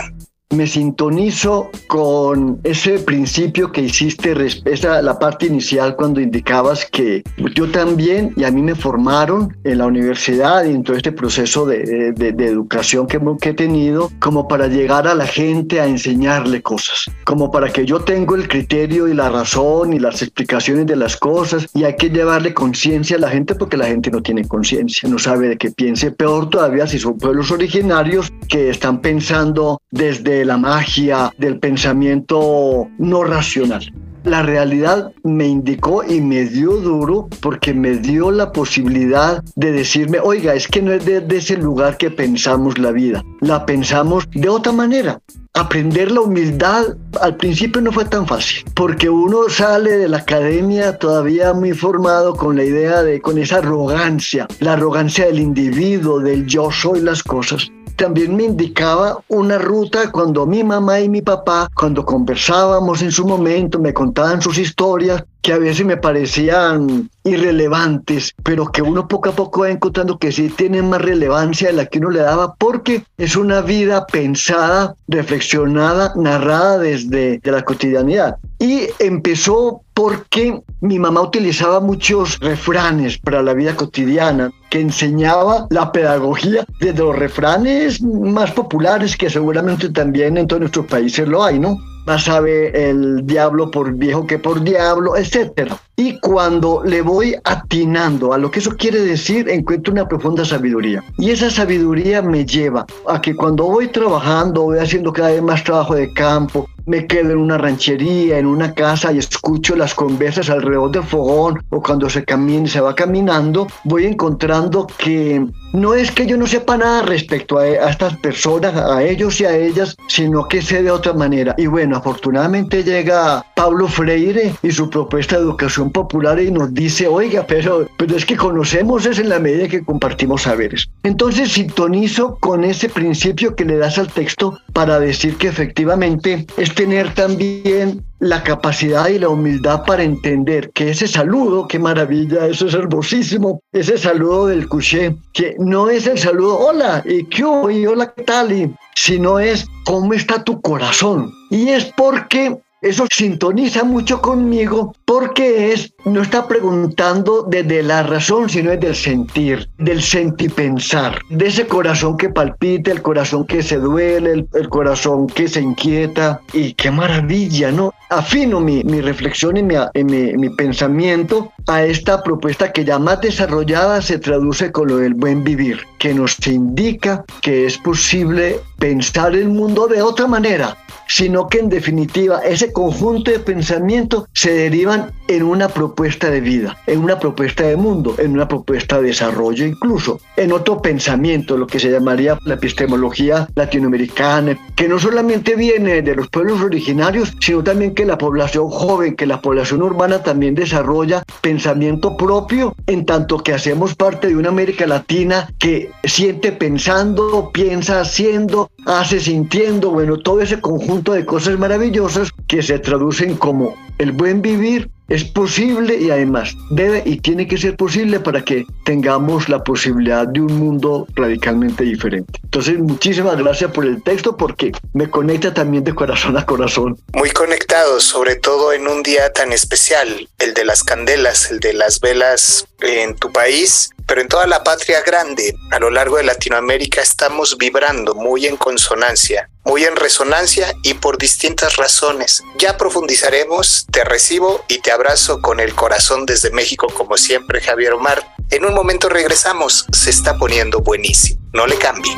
Me 0.53 0.67
sintonizo 0.67 1.69
con 1.87 2.59
ese 2.63 2.99
principio 2.99 3.71
que 3.71 3.81
hiciste, 3.81 4.33
esa, 4.65 5.01
la 5.01 5.19
parte 5.19 5.47
inicial 5.47 5.95
cuando 5.95 6.21
indicabas 6.21 6.85
que 6.85 7.23
yo 7.55 7.69
también 7.69 8.33
y 8.35 8.43
a 8.43 8.51
mí 8.51 8.61
me 8.61 8.75
formaron 8.75 9.55
en 9.63 9.77
la 9.77 9.85
universidad 9.85 10.65
y 10.65 10.71
en 10.71 10.83
todo 10.83 10.95
este 10.95 11.11
proceso 11.11 11.65
de, 11.65 12.13
de, 12.13 12.45
educación 12.45 13.07
que, 13.07 13.19
que, 13.41 13.49
he 13.49 13.53
tenido 13.53 14.11
como 14.19 14.47
para 14.47 14.67
llegar 14.67 15.07
a 15.07 15.15
la 15.15 15.25
gente 15.25 15.79
a 15.79 15.87
enseñarle 15.87 16.61
cosas, 16.61 17.05
como 17.23 17.51
para 17.51 17.71
que 17.71 17.85
yo 17.85 18.01
tengo 18.01 18.35
el 18.35 18.47
criterio 18.47 19.07
y 19.07 19.13
la 19.13 19.29
razón 19.29 19.93
y 19.93 19.99
las 19.99 20.21
explicaciones 20.21 20.85
de 20.85 20.95
las 20.95 21.17
cosas 21.17 21.67
y 21.73 21.83
hay 21.83 21.95
que 21.95 22.09
llevarle 22.09 22.53
conciencia 22.53 23.17
a 23.17 23.19
la 23.19 23.29
gente 23.29 23.55
porque 23.55 23.77
la 23.77 23.87
gente 23.87 24.11
no 24.11 24.21
tiene 24.21 24.47
conciencia, 24.47 25.07
no 25.09 25.19
sabe 25.19 25.49
de 25.49 25.57
qué 25.57 25.71
piense, 25.71 26.11
peor 26.11 26.49
todavía 26.49 26.87
si 26.87 26.99
son 26.99 27.17
pueblos 27.17 27.51
originarios 27.51 28.31
que 28.47 28.69
están 28.69 29.01
pensando 29.01 29.81
desde 29.91 30.42
la 30.45 30.57
magia, 30.57 31.31
del 31.37 31.59
pensamiento 31.59 32.87
no 32.97 33.23
racional. 33.23 33.91
La 34.23 34.41
realidad 34.41 35.11
me 35.23 35.47
indicó 35.47 36.01
y 36.01 36.21
me 36.21 36.45
dio 36.45 36.77
duro 36.77 37.27
porque 37.41 37.73
me 37.73 37.97
dio 37.97 38.31
la 38.31 38.53
posibilidad 38.53 39.43
de 39.57 39.73
decirme, 39.73 40.19
oiga, 40.19 40.53
es 40.53 40.69
que 40.69 40.81
no 40.81 40.93
es 40.93 41.05
desde 41.05 41.35
ese 41.35 41.57
lugar 41.57 41.97
que 41.97 42.09
pensamos 42.09 42.77
la 42.77 42.91
vida, 42.91 43.21
la 43.41 43.65
pensamos 43.65 44.29
de 44.31 44.47
otra 44.47 44.71
manera. 44.71 45.19
Aprender 45.55 46.09
la 46.09 46.21
humildad 46.21 46.95
al 47.21 47.35
principio 47.35 47.81
no 47.81 47.91
fue 47.91 48.05
tan 48.05 48.25
fácil, 48.25 48.63
porque 48.73 49.09
uno 49.09 49.49
sale 49.49 49.97
de 49.97 50.07
la 50.07 50.17
academia 50.19 50.97
todavía 50.97 51.53
muy 51.53 51.73
formado 51.73 52.33
con 52.35 52.55
la 52.55 52.63
idea 52.63 53.03
de, 53.03 53.19
con 53.19 53.37
esa 53.37 53.57
arrogancia, 53.57 54.47
la 54.61 54.73
arrogancia 54.73 55.25
del 55.25 55.39
individuo, 55.39 56.21
del 56.21 56.47
yo 56.47 56.71
soy 56.71 57.01
las 57.01 57.21
cosas 57.21 57.69
también 58.03 58.35
me 58.35 58.43
indicaba 58.43 59.23
una 59.29 59.57
ruta 59.57 60.11
cuando 60.11 60.45
mi 60.45 60.61
mamá 60.61 60.99
y 60.99 61.07
mi 61.07 61.21
papá, 61.21 61.69
cuando 61.73 62.05
conversábamos 62.05 63.01
en 63.01 63.13
su 63.13 63.25
momento, 63.25 63.79
me 63.79 63.93
contaban 63.93 64.41
sus 64.41 64.57
historias, 64.57 65.23
que 65.41 65.53
a 65.53 65.57
veces 65.57 65.85
me 65.85 65.95
parecían 65.95 67.09
irrelevantes, 67.23 68.33
pero 68.43 68.65
que 68.65 68.81
uno 68.81 69.07
poco 69.07 69.29
a 69.29 69.31
poco 69.31 69.61
va 69.61 69.69
encontrando 69.69 70.17
que 70.17 70.33
sí 70.33 70.49
tienen 70.49 70.89
más 70.89 71.01
relevancia 71.01 71.67
de 71.67 71.75
la 71.75 71.85
que 71.85 71.99
uno 71.99 72.09
le 72.09 72.19
daba, 72.19 72.55
porque 72.55 73.05
es 73.17 73.37
una 73.37 73.61
vida 73.61 74.05
pensada, 74.07 74.95
reflexionada, 75.07 76.11
narrada 76.17 76.79
desde 76.79 77.39
de 77.39 77.51
la 77.51 77.61
cotidianidad. 77.61 78.35
Y 78.59 78.87
empezó 78.99 79.82
porque 79.93 80.61
mi 80.81 80.99
mamá 80.99 81.21
utilizaba 81.21 81.79
muchos 81.79 82.39
refranes 82.39 83.17
para 83.17 83.41
la 83.41 83.53
vida 83.53 83.75
cotidiana, 83.75 84.51
que 84.69 84.81
enseñaba 84.81 85.67
la 85.69 85.91
pedagogía 85.91 86.65
desde 86.79 86.99
los 86.99 87.15
refranes 87.15 88.01
más 88.01 88.51
populares, 88.51 89.15
que 89.15 89.29
seguramente 89.29 89.89
también 89.89 90.37
en 90.37 90.47
todos 90.47 90.61
nuestros 90.61 90.87
países 90.87 91.27
lo 91.27 91.43
hay, 91.43 91.59
¿no? 91.59 91.77
más 92.05 92.23
sabe 92.23 92.89
el 92.89 93.25
diablo 93.25 93.71
por 93.71 93.93
viejo 93.93 94.27
que 94.27 94.39
por 94.39 94.63
diablo, 94.63 95.15
etc. 95.15 95.73
Y 95.95 96.19
cuando 96.19 96.81
le 96.83 97.01
voy 97.01 97.35
atinando 97.43 98.33
a 98.33 98.37
lo 98.37 98.51
que 98.51 98.59
eso 98.59 98.75
quiere 98.77 98.99
decir, 98.99 99.47
encuentro 99.49 99.93
una 99.93 100.07
profunda 100.07 100.43
sabiduría. 100.43 101.03
Y 101.17 101.31
esa 101.31 101.49
sabiduría 101.49 102.21
me 102.21 102.45
lleva 102.45 102.85
a 103.07 103.21
que 103.21 103.35
cuando 103.35 103.65
voy 103.65 103.87
trabajando, 103.87 104.63
voy 104.63 104.79
haciendo 104.79 105.13
cada 105.13 105.31
vez 105.31 105.41
más 105.41 105.63
trabajo 105.63 105.95
de 105.95 106.11
campo, 106.13 106.67
me 106.85 107.07
quedo 107.07 107.31
en 107.31 107.37
una 107.37 107.57
ranchería, 107.57 108.37
en 108.37 108.45
una 108.45 108.73
casa 108.73 109.11
y 109.11 109.17
escucho 109.17 109.75
las 109.75 109.93
conversas 109.93 110.49
alrededor 110.49 110.91
del 110.91 111.03
fogón 111.03 111.63
o 111.69 111.81
cuando 111.81 112.09
se 112.09 112.23
camina, 112.23 112.67
se 112.67 112.81
va 112.81 112.95
caminando, 112.95 113.67
voy 113.83 114.05
encontrando 114.05 114.87
que 114.97 115.45
no 115.73 115.93
es 115.93 116.11
que 116.11 116.25
yo 116.25 116.37
no 116.37 116.45
sepa 116.45 116.77
nada 116.77 117.01
respecto 117.01 117.57
a, 117.57 117.63
a, 117.63 117.89
estas 117.89 118.17
personas, 118.17 118.75
a 118.75 119.03
ellos 119.03 119.39
y 119.41 119.45
a 119.45 119.55
ellas, 119.55 119.95
sino 120.07 120.47
que 120.47 120.61
sé 120.61 120.83
de 120.83 120.91
otra 120.91 121.13
manera. 121.13 121.55
Y 121.57 121.67
bueno, 121.67 121.97
afortunadamente 121.97 122.83
llega 122.83 123.43
Pablo 123.55 123.87
Freire 123.87 124.53
y 124.61 124.71
su 124.71 124.89
propuesta 124.89 125.37
de 125.37 125.43
educación 125.43 125.91
popular 125.91 126.39
y 126.39 126.51
nos 126.51 126.73
dice, 126.73 127.07
oiga, 127.07 127.45
pero, 127.47 127.87
pero 127.97 128.15
es 128.15 128.25
que 128.25 128.35
conocemos 128.35 129.05
es 129.05 129.19
en 129.19 129.29
la 129.29 129.39
medida 129.39 129.67
que 129.67 129.83
compartimos 129.83 130.43
saberes. 130.43 130.87
Entonces 131.03 131.51
sintonizo 131.51 132.37
con 132.39 132.63
ese 132.63 132.89
principio 132.89 133.55
que 133.55 133.65
le 133.65 133.77
das 133.77 133.97
al 133.97 134.07
texto 134.07 134.57
para 134.73 134.99
decir 134.99 135.37
que 135.37 135.47
efectivamente 135.47 136.45
es 136.57 136.72
tener 136.75 137.13
también 137.13 138.03
la 138.19 138.43
capacidad 138.43 139.07
y 139.09 139.19
la 139.19 139.29
humildad 139.29 139.83
para 139.85 140.03
entender 140.03 140.71
que 140.71 140.91
ese 140.91 141.07
saludo, 141.07 141.67
qué 141.67 141.79
maravilla, 141.79 142.47
eso 142.47 142.67
es 142.67 142.73
hermosísimo, 142.73 143.61
ese 143.71 143.97
saludo 143.97 144.47
del 144.47 144.67
couché, 144.67 145.15
que 145.33 145.55
no 145.59 145.89
es 145.89 146.07
el 146.07 146.17
saludo, 146.17 146.57
hola, 146.57 147.03
y 147.05 147.25
qué 147.25 147.43
y 147.71 147.85
hola, 147.85 148.13
qué 148.13 148.23
tal, 148.23 148.51
y, 148.51 148.73
sino 148.95 149.39
es 149.39 149.65
cómo 149.85 150.13
está 150.13 150.43
tu 150.43 150.61
corazón. 150.61 151.31
Y 151.49 151.69
es 151.69 151.85
porque 151.97 152.57
eso 152.83 153.05
sintoniza 153.09 153.85
mucho 153.85 154.21
conmigo 154.21 154.93
porque 155.05 155.71
es, 155.71 155.93
no 156.03 156.21
está 156.21 156.49
preguntando 156.49 157.43
desde 157.43 157.81
la 157.81 158.03
razón, 158.03 158.49
sino 158.49 158.71
desde 158.71 158.87
el 158.87 158.95
sentir, 158.95 159.69
del 159.77 160.01
sentipensar, 160.01 161.17
de 161.29 161.47
ese 161.47 161.65
corazón 161.65 162.17
que 162.17 162.29
palpita, 162.29 162.91
el 162.91 163.01
corazón 163.01 163.47
que 163.47 163.63
se 163.63 163.77
duele, 163.77 164.45
el, 164.53 164.69
corazón 164.69 165.27
que 165.27 165.47
se 165.47 165.61
inquieta. 165.61 166.41
Y 166.51 166.73
qué 166.73 166.91
maravilla, 166.91 167.71
¿no? 167.71 167.93
Afino 168.09 168.59
mi, 168.59 168.83
reflexión 168.99 169.55
y 169.55 169.63
mi, 169.63 170.49
pensamiento 170.57 171.52
a 171.67 171.83
esta 171.83 172.21
propuesta 172.23 172.71
que 172.71 172.85
ya 172.85 172.99
más 172.99 173.21
desarrollada 173.21 174.01
se 174.01 174.19
traduce 174.19 174.71
con 174.71 174.87
lo 174.87 174.97
del 174.97 175.13
buen 175.13 175.43
vivir, 175.43 175.81
que 175.99 176.13
nos 176.13 176.45
indica 176.47 177.23
que 177.41 177.65
es 177.65 177.77
posible 177.77 178.59
pensar 178.77 179.35
el 179.35 179.49
mundo 179.49 179.87
de 179.87 180.01
otra 180.01 180.27
manera, 180.27 180.77
sino 181.07 181.47
que 181.47 181.59
en 181.59 181.69
definitiva 181.69 182.39
ese 182.39 182.73
conjunto 182.73 183.31
de 183.31 183.39
pensamientos 183.39 184.25
se 184.33 184.53
derivan 184.53 185.11
en 185.27 185.43
una 185.43 185.69
propuesta 185.69 186.29
de 186.29 186.41
vida, 186.41 186.77
en 186.87 186.99
una 186.99 187.19
propuesta 187.19 187.63
de 187.63 187.75
mundo, 187.75 188.15
en 188.17 188.33
una 188.33 188.47
propuesta 188.47 188.99
de 188.99 189.07
desarrollo 189.07 189.65
incluso, 189.65 190.19
en 190.35 190.51
otro 190.51 190.81
pensamiento, 190.81 191.57
lo 191.57 191.67
que 191.67 191.79
se 191.79 191.91
llamaría 191.91 192.37
la 192.45 192.55
epistemología 192.55 193.47
latinoamericana, 193.55 194.57
que 194.75 194.87
no 194.87 194.99
solamente 194.99 195.55
viene 195.55 196.01
de 196.01 196.15
los 196.15 196.29
pueblos 196.29 196.61
originarios, 196.61 197.33
sino 197.39 197.63
también 197.63 197.93
que 197.93 198.05
la 198.05 198.17
población 198.17 198.69
joven, 198.69 199.15
que 199.15 199.25
la 199.25 199.41
población 199.41 199.81
urbana 199.81 200.23
también 200.23 200.55
desarrolla 200.55 201.23
pensamiento 201.53 202.17
propio, 202.17 202.75
en 202.87 203.05
tanto 203.05 203.37
que 203.37 203.53
hacemos 203.53 203.93
parte 203.93 204.27
de 204.27 204.35
una 204.35 204.49
América 204.49 204.87
Latina 204.87 205.47
que 205.59 205.91
siente 206.03 206.51
pensando, 206.51 207.51
piensa 207.53 208.01
haciendo, 208.01 208.71
hace 208.87 209.19
sintiendo, 209.19 209.91
bueno, 209.91 210.17
todo 210.17 210.41
ese 210.41 210.59
conjunto 210.59 211.13
de 211.13 211.25
cosas 211.25 211.59
maravillosas 211.59 212.31
que 212.47 212.63
se 212.63 212.79
traducen 212.79 213.35
como 213.35 213.75
el 213.99 214.13
buen 214.13 214.41
vivir 214.41 214.89
es 215.07 215.23
posible 215.23 215.97
y 215.97 216.09
además 216.09 216.55
debe 216.69 217.03
y 217.05 217.17
tiene 217.17 217.47
que 217.47 217.57
ser 217.57 217.75
posible 217.75 218.19
para 218.19 218.43
que 218.43 218.65
tengamos 218.85 219.49
la 219.49 219.63
posibilidad 219.63 220.27
de 220.27 220.41
un 220.41 220.53
mundo 220.53 221.07
radicalmente 221.15 221.83
diferente. 221.83 222.39
Entonces, 222.43 222.79
muchísimas 222.79 223.37
gracias 223.37 223.71
por 223.71 223.85
el 223.85 224.01
texto 224.01 224.37
porque 224.37 224.71
me 224.93 225.09
conecta 225.09 225.53
también 225.53 225.83
de 225.83 225.93
corazón 225.93 226.37
a 226.37 226.45
corazón. 226.45 226.97
Muy 227.13 227.31
conectados, 227.31 228.03
sobre 228.03 228.35
todo 228.35 228.73
en 228.73 228.87
un 228.87 229.03
día 229.03 229.31
tan 229.33 229.51
especial, 229.51 230.27
el 230.39 230.53
de 230.53 230.65
las 230.65 230.83
candelas, 230.83 231.51
el 231.51 231.59
de 231.59 231.73
las 231.73 231.99
velas 231.99 232.67
en 232.81 233.15
tu 233.15 233.31
país, 233.31 233.89
pero 234.07 234.21
en 234.21 234.27
toda 234.27 234.47
la 234.47 234.63
patria 234.63 235.01
grande, 235.01 235.55
a 235.71 235.79
lo 235.79 235.89
largo 235.89 236.17
de 236.17 236.23
Latinoamérica, 236.23 237.01
estamos 237.01 237.57
vibrando 237.57 238.15
muy 238.15 238.45
en 238.45 238.57
consonancia, 238.57 239.49
muy 239.65 239.83
en 239.85 239.95
resonancia 239.95 240.73
y 240.83 240.95
por 240.95 241.17
distintas 241.17 241.77
razones. 241.77 242.43
Ya 242.57 242.77
profundizaremos, 242.77 243.87
te 243.91 244.03
recibo 244.03 244.63
y 244.67 244.79
te 244.79 244.91
abrazo 244.91 245.41
con 245.41 245.59
el 245.59 245.73
corazón 245.73 246.25
desde 246.25 246.51
México 246.51 246.87
como 246.93 247.17
siempre, 247.17 247.61
Javier 247.61 247.93
Omar. 247.93 248.35
En 248.49 248.65
un 248.65 248.73
momento 248.73 249.09
regresamos, 249.09 249.85
se 249.91 250.09
está 250.09 250.37
poniendo 250.37 250.79
buenísimo, 250.79 251.41
no 251.53 251.65
le 251.65 251.77
cambie. 251.77 252.13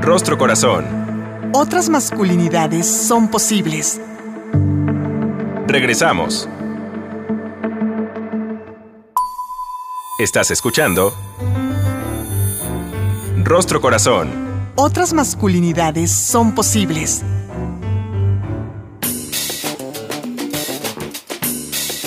Rostro 0.00 0.38
Corazón. 0.38 1.50
Otras 1.52 1.88
masculinidades 1.88 2.86
son 2.86 3.30
posibles. 3.30 4.00
Regresamos. 5.66 6.48
Estás 10.18 10.50
escuchando 10.50 11.14
Rostro 13.44 13.80
Corazón. 13.80 14.30
Otras 14.74 15.12
masculinidades 15.12 16.10
son 16.10 16.54
posibles. 16.54 17.22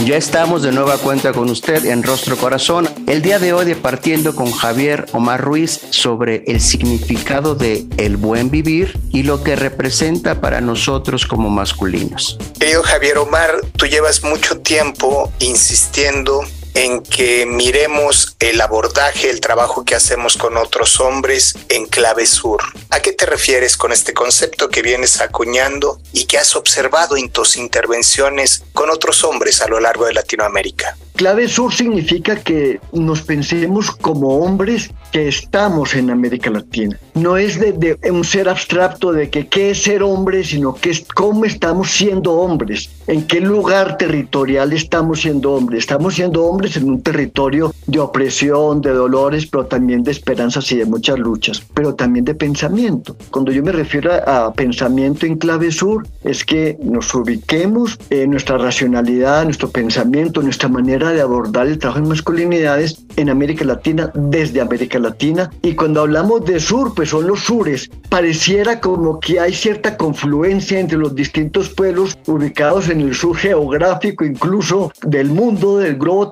Ya 0.06 0.18
estamos 0.18 0.64
de 0.64 0.72
nueva 0.72 0.98
cuenta 0.98 1.32
con 1.32 1.50
usted 1.50 1.86
en 1.86 2.02
Rostro 2.02 2.36
Corazón. 2.36 2.90
El 3.08 3.22
día 3.22 3.38
de 3.38 3.54
hoy 3.54 3.76
partiendo 3.76 4.36
con 4.36 4.52
Javier 4.52 5.06
Omar 5.14 5.42
Ruiz 5.42 5.80
sobre 5.92 6.44
el 6.48 6.60
significado 6.60 7.54
de 7.54 7.86
el 7.98 8.18
buen 8.18 8.50
vivir 8.50 9.00
y 9.12 9.24
lo 9.24 9.44
que 9.44 9.56
representa 9.56 10.42
para 10.42 10.60
nosotros 10.60 11.28
como 11.28 11.50
masculinos. 11.50 12.40
Querido 12.60 12.82
Javier 12.82 13.20
Omar, 13.20 13.52
tú 13.78 13.86
llevas 13.86 14.24
mucho 14.24 14.60
tiempo 14.60 15.32
insistiendo 15.40 16.42
en 16.74 17.04
que 17.04 17.46
miremos 17.46 18.36
el 18.40 18.62
abordaje, 18.62 19.30
el 19.30 19.42
trabajo 19.42 19.84
que 19.84 19.96
hacemos 19.96 20.38
con 20.38 20.58
otros 20.58 21.00
hombres 21.00 21.56
en 21.70 21.86
clave 21.86 22.26
sur. 22.26 22.62
¿A 22.90 23.02
qué 23.02 23.14
te 23.14 23.26
refieres 23.26 23.78
con 23.78 23.92
este 23.92 24.14
concepto 24.14 24.70
que 24.70 24.82
vienes 24.82 25.22
acuñando 25.22 26.00
y 26.14 26.26
que 26.26 26.38
has 26.38 26.56
observado 26.56 27.18
en 27.18 27.30
tus 27.30 27.58
intervenciones 27.58 28.64
con 28.74 28.90
otros 28.90 29.24
hombres 29.24 29.62
a 29.62 29.68
lo 29.68 29.80
largo 29.80 30.06
de 30.06 30.14
Latinoamérica? 30.14 30.98
Clave 31.16 31.48
sur 31.48 31.74
significa 31.74 32.36
que 32.38 32.80
nos 32.94 33.22
pensemos 33.22 33.92
como 33.92 34.40
hombres 34.40 34.90
que 35.12 35.28
estamos 35.28 35.94
en 35.94 36.10
América 36.10 36.50
Latina. 36.50 36.98
No 37.14 37.38
es 37.38 37.60
de, 37.60 37.74
de, 37.74 38.12
un 38.12 38.24
ser 38.24 38.48
abstracto 38.48 39.12
de 39.12 39.30
que 39.30 39.48
qué 39.48 39.72
es 39.72 39.84
ser 39.84 40.04
hombre, 40.04 40.44
sino 40.44 40.74
que 40.74 40.90
es 40.90 41.04
cómo 41.14 41.46
estamos 41.46 41.92
siendo 41.92 42.32
hombres, 42.34 42.90
en 43.08 43.28
qué 43.28 43.42
lugar 43.42 43.98
territorial 43.98 44.74
estamos 44.74 45.22
siendo 45.22 45.52
hombres. 45.52 45.82
Estamos 45.82 46.16
siendo 46.16 46.44
hombres 46.46 46.61
en 46.62 46.90
un 46.90 47.02
territorio 47.02 47.74
de 47.88 48.00
opresión, 48.00 48.82
de 48.82 48.92
dolores, 48.92 49.48
pero 49.48 49.66
también 49.66 50.04
de 50.04 50.12
esperanzas 50.12 50.72
y 50.72 50.78
de 50.78 50.86
muchas 50.86 51.18
luchas, 51.18 51.64
pero 51.74 51.96
también 51.96 52.26
de 52.26 52.36
pensamiento. 52.36 53.16
Cuando 53.32 53.52
yo 53.52 53.64
me 53.64 53.72
refiero 53.72 54.12
a, 54.14 54.46
a 54.46 54.54
pensamiento 54.54 55.26
en 55.26 55.38
clave 55.38 55.72
sur, 55.72 56.08
es 56.24 56.46
que 56.46 56.78
nos 56.84 57.14
ubiquemos 57.14 57.98
en 58.10 58.32
nuestra 58.32 58.58
racionalidad, 58.58 59.44
nuestro 59.44 59.70
pensamiento, 59.70 60.42
nuestra 60.42 60.70
manera 60.70 61.12
de 61.12 61.22
abordar 61.22 61.68
el 61.68 61.80
trabajo 61.80 62.00
en 62.00 62.10
masculinidades 62.10 63.04
en 63.16 63.30
América 63.30 63.66
Latina 63.66 64.12
desde 64.14 64.62
América 64.62 65.00
Latina. 65.00 65.50
Y 65.62 65.76
cuando 65.76 66.02
hablamos 66.02 66.46
de 66.46 66.60
sur, 66.60 66.94
pues 66.94 67.10
son 67.10 67.28
los 67.28 67.42
sures. 67.42 67.90
Pareciera 68.10 68.80
como 68.80 69.20
que 69.20 69.40
hay 69.40 69.54
cierta 69.54 69.98
confluencia 69.98 70.80
entre 70.80 70.98
los 70.98 71.16
distintos 71.16 71.70
pueblos 71.70 72.18
ubicados 72.28 72.90
en 72.90 73.02
el 73.02 73.16
sur 73.16 73.36
geográfico, 73.36 74.26
incluso 74.26 74.92
del 75.04 75.30
mundo, 75.30 75.78
del 75.78 75.98
globo 75.98 76.30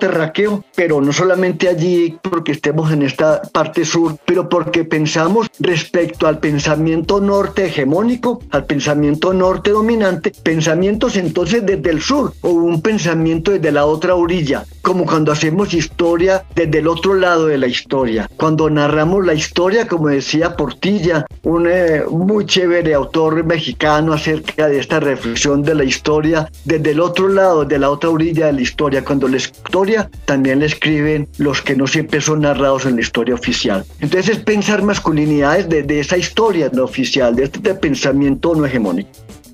pero 0.74 1.00
no 1.00 1.12
solamente 1.12 1.68
allí 1.68 2.18
porque 2.22 2.52
estemos 2.52 2.92
en 2.92 3.02
esta 3.02 3.42
parte 3.42 3.84
sur, 3.84 4.16
pero 4.24 4.48
porque 4.48 4.84
pensamos 4.84 5.48
respecto 5.58 6.26
al 6.26 6.38
pensamiento 6.38 7.20
norte 7.20 7.66
hegemónico, 7.66 8.42
al 8.50 8.64
pensamiento 8.64 9.32
norte 9.32 9.70
dominante, 9.70 10.32
pensamientos 10.42 11.16
entonces 11.16 11.64
desde 11.64 11.90
el 11.90 12.00
sur 12.00 12.32
o 12.42 12.50
un 12.50 12.82
pensamiento 12.82 13.52
desde 13.52 13.72
la 13.72 13.86
otra 13.86 14.14
orilla, 14.14 14.64
como 14.82 15.06
cuando 15.06 15.32
hacemos 15.32 15.74
historia 15.74 16.44
desde 16.54 16.78
el 16.78 16.88
otro 16.88 17.14
lado 17.14 17.46
de 17.46 17.58
la 17.58 17.66
historia, 17.66 18.28
cuando 18.36 18.68
narramos 18.68 19.24
la 19.24 19.34
historia, 19.34 19.86
como 19.86 20.08
decía 20.08 20.56
Portilla, 20.56 21.26
un 21.42 21.66
eh, 21.66 22.02
muy 22.10 22.46
chévere 22.46 22.94
autor 22.94 23.44
mexicano 23.44 24.12
acerca 24.12 24.68
de 24.68 24.78
esta 24.78 25.00
reflexión 25.00 25.62
de 25.62 25.74
la 25.74 25.84
historia 25.84 26.50
desde 26.64 26.90
el 26.90 27.00
otro 27.00 27.28
lado, 27.28 27.64
de 27.64 27.78
la 27.78 27.90
otra 27.90 28.10
orilla 28.10 28.46
de 28.46 28.52
la 28.54 28.60
historia, 28.60 29.04
cuando 29.04 29.28
la 29.28 29.36
historia 29.36 30.09
también 30.24 30.60
la 30.60 30.66
escriben 30.66 31.28
los 31.38 31.62
que 31.62 31.76
no 31.76 31.86
siempre 31.86 32.20
son 32.20 32.40
narrados 32.40 32.86
en 32.86 32.96
la 32.96 33.02
historia 33.02 33.34
oficial. 33.34 33.84
Entonces 34.00 34.36
es 34.36 34.44
pensar 34.44 34.82
masculinidades 34.82 35.68
desde 35.68 36.00
esa 36.00 36.16
historia 36.16 36.70
no 36.72 36.84
oficial, 36.84 37.34
de 37.36 37.44
este 37.44 37.74
pensamiento 37.74 38.54
no 38.54 38.66
hegemónico. 38.66 39.10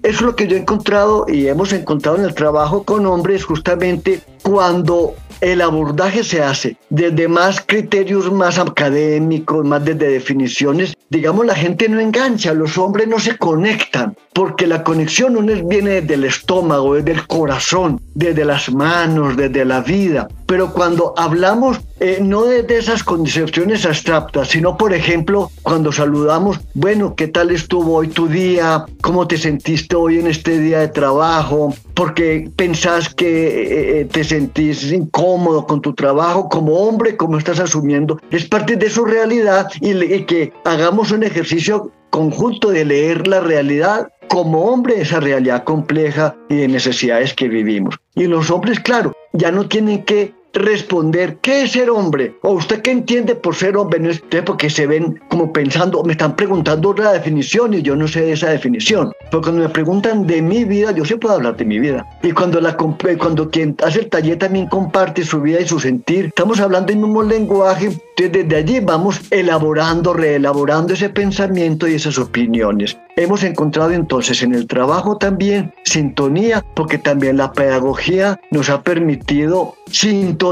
Eso 0.06 0.18
es 0.18 0.22
lo 0.22 0.36
que 0.36 0.46
yo 0.46 0.56
he 0.56 0.60
encontrado 0.60 1.26
y 1.26 1.48
hemos 1.48 1.72
encontrado 1.72 2.16
en 2.16 2.24
el 2.26 2.32
trabajo 2.32 2.84
con 2.84 3.06
hombres, 3.06 3.44
justamente 3.44 4.20
cuando 4.40 5.16
el 5.40 5.60
abordaje 5.60 6.22
se 6.22 6.42
hace 6.42 6.76
desde 6.88 7.26
más 7.26 7.60
criterios 7.60 8.32
más 8.32 8.58
académicos, 8.58 9.64
más 9.64 9.84
desde 9.84 10.08
definiciones, 10.08 10.96
digamos, 11.10 11.44
la 11.44 11.54
gente 11.54 11.88
no 11.88 12.00
engancha, 12.00 12.54
los 12.54 12.78
hombres 12.78 13.08
no 13.08 13.18
se 13.18 13.36
conectan, 13.36 14.16
porque 14.32 14.66
la 14.66 14.84
conexión 14.84 15.34
no 15.34 15.42
viene 15.66 16.00
desde 16.00 16.14
el 16.14 16.24
estómago, 16.24 16.94
desde 16.94 17.12
el 17.12 17.26
corazón, 17.26 18.00
desde 18.14 18.44
las 18.44 18.72
manos, 18.72 19.36
desde 19.36 19.64
la 19.64 19.80
vida. 19.80 20.28
Pero 20.46 20.72
cuando 20.72 21.14
hablamos 21.16 21.80
eh, 21.98 22.18
no 22.22 22.44
desde 22.44 22.78
esas 22.78 23.02
concepciones 23.02 23.84
abstractas, 23.84 24.48
sino 24.48 24.76
por 24.76 24.92
ejemplo 24.92 25.50
cuando 25.62 25.90
saludamos, 25.90 26.60
bueno, 26.74 27.14
¿qué 27.16 27.26
tal 27.26 27.50
estuvo 27.50 27.94
hoy 27.96 28.08
tu 28.08 28.28
día? 28.28 28.84
¿Cómo 29.00 29.26
te 29.26 29.38
sentiste 29.38 29.95
hoy 30.00 30.18
en 30.18 30.26
este 30.26 30.58
día 30.58 30.80
de 30.80 30.88
trabajo? 30.88 31.74
Porque 31.94 32.50
pensás 32.56 33.14
que 33.14 33.26
eh, 33.26 34.00
eh, 34.00 34.04
te 34.04 34.24
sentís 34.24 34.92
incómodo 34.92 35.66
con 35.66 35.80
tu 35.80 35.94
trabajo 35.94 36.48
como 36.48 36.74
hombre, 36.74 37.16
como 37.16 37.38
estás 37.38 37.60
asumiendo. 37.60 38.20
Es 38.30 38.46
parte 38.46 38.76
de 38.76 38.90
su 38.90 39.04
realidad 39.04 39.68
y, 39.80 39.92
y 39.92 40.24
que 40.24 40.52
hagamos 40.64 41.10
un 41.10 41.22
ejercicio 41.22 41.90
conjunto 42.10 42.70
de 42.70 42.84
leer 42.84 43.26
la 43.26 43.40
realidad 43.40 44.08
como 44.28 44.66
hombre, 44.66 45.00
esa 45.00 45.20
realidad 45.20 45.64
compleja 45.64 46.34
y 46.48 46.56
de 46.56 46.68
necesidades 46.68 47.34
que 47.34 47.48
vivimos. 47.48 47.96
Y 48.14 48.26
los 48.26 48.50
hombres, 48.50 48.80
claro, 48.80 49.12
ya 49.32 49.50
no 49.50 49.68
tienen 49.68 50.04
que 50.04 50.32
responder 50.58 51.38
qué 51.40 51.62
es 51.62 51.72
ser 51.72 51.90
hombre 51.90 52.34
o 52.42 52.52
usted 52.52 52.82
qué 52.82 52.90
entiende 52.90 53.34
por 53.34 53.54
ser 53.54 53.76
hombre 53.76 54.00
no 54.00 54.10
es 54.10 54.22
porque 54.44 54.70
se 54.70 54.86
ven 54.86 55.20
como 55.28 55.52
pensando 55.52 56.02
me 56.02 56.12
están 56.12 56.36
preguntando 56.36 56.94
la 56.94 57.12
definición 57.12 57.74
y 57.74 57.82
yo 57.82 57.96
no 57.96 58.08
sé 58.08 58.32
esa 58.32 58.50
definición. 58.50 59.12
Pero 59.30 59.42
cuando 59.42 59.62
me 59.62 59.68
preguntan 59.68 60.26
de 60.26 60.42
mi 60.42 60.64
vida 60.64 60.92
yo 60.92 61.04
sí 61.04 61.14
puedo 61.16 61.34
hablar 61.34 61.56
de 61.56 61.64
mi 61.64 61.78
vida. 61.78 62.06
Y 62.22 62.32
cuando 62.32 62.60
la 62.60 62.76
cuando 62.76 63.50
quien 63.50 63.76
hace 63.84 64.00
el 64.00 64.08
taller 64.08 64.38
también 64.38 64.66
comparte 64.66 65.24
su 65.24 65.40
vida 65.40 65.60
y 65.60 65.68
su 65.68 65.78
sentir 65.80 66.26
estamos 66.26 66.60
hablando 66.60 66.92
en 66.92 67.04
un 67.04 67.10
mismo 67.10 67.22
lenguaje 67.22 67.90
entonces 68.16 68.44
desde 68.44 68.56
allí 68.56 68.80
vamos 68.80 69.20
elaborando 69.30 70.14
reelaborando 70.14 70.94
ese 70.94 71.10
pensamiento 71.10 71.86
y 71.86 71.94
esas 71.94 72.18
opiniones. 72.18 72.96
Hemos 73.16 73.42
encontrado 73.44 73.92
entonces 73.92 74.42
en 74.42 74.54
el 74.54 74.66
trabajo 74.66 75.16
también 75.16 75.72
sintonía 75.84 76.64
porque 76.74 76.98
también 76.98 77.36
la 77.36 77.52
pedagogía 77.52 78.40
nos 78.50 78.68
ha 78.70 78.82
permitido 78.82 79.74
sintonizar 79.90 80.45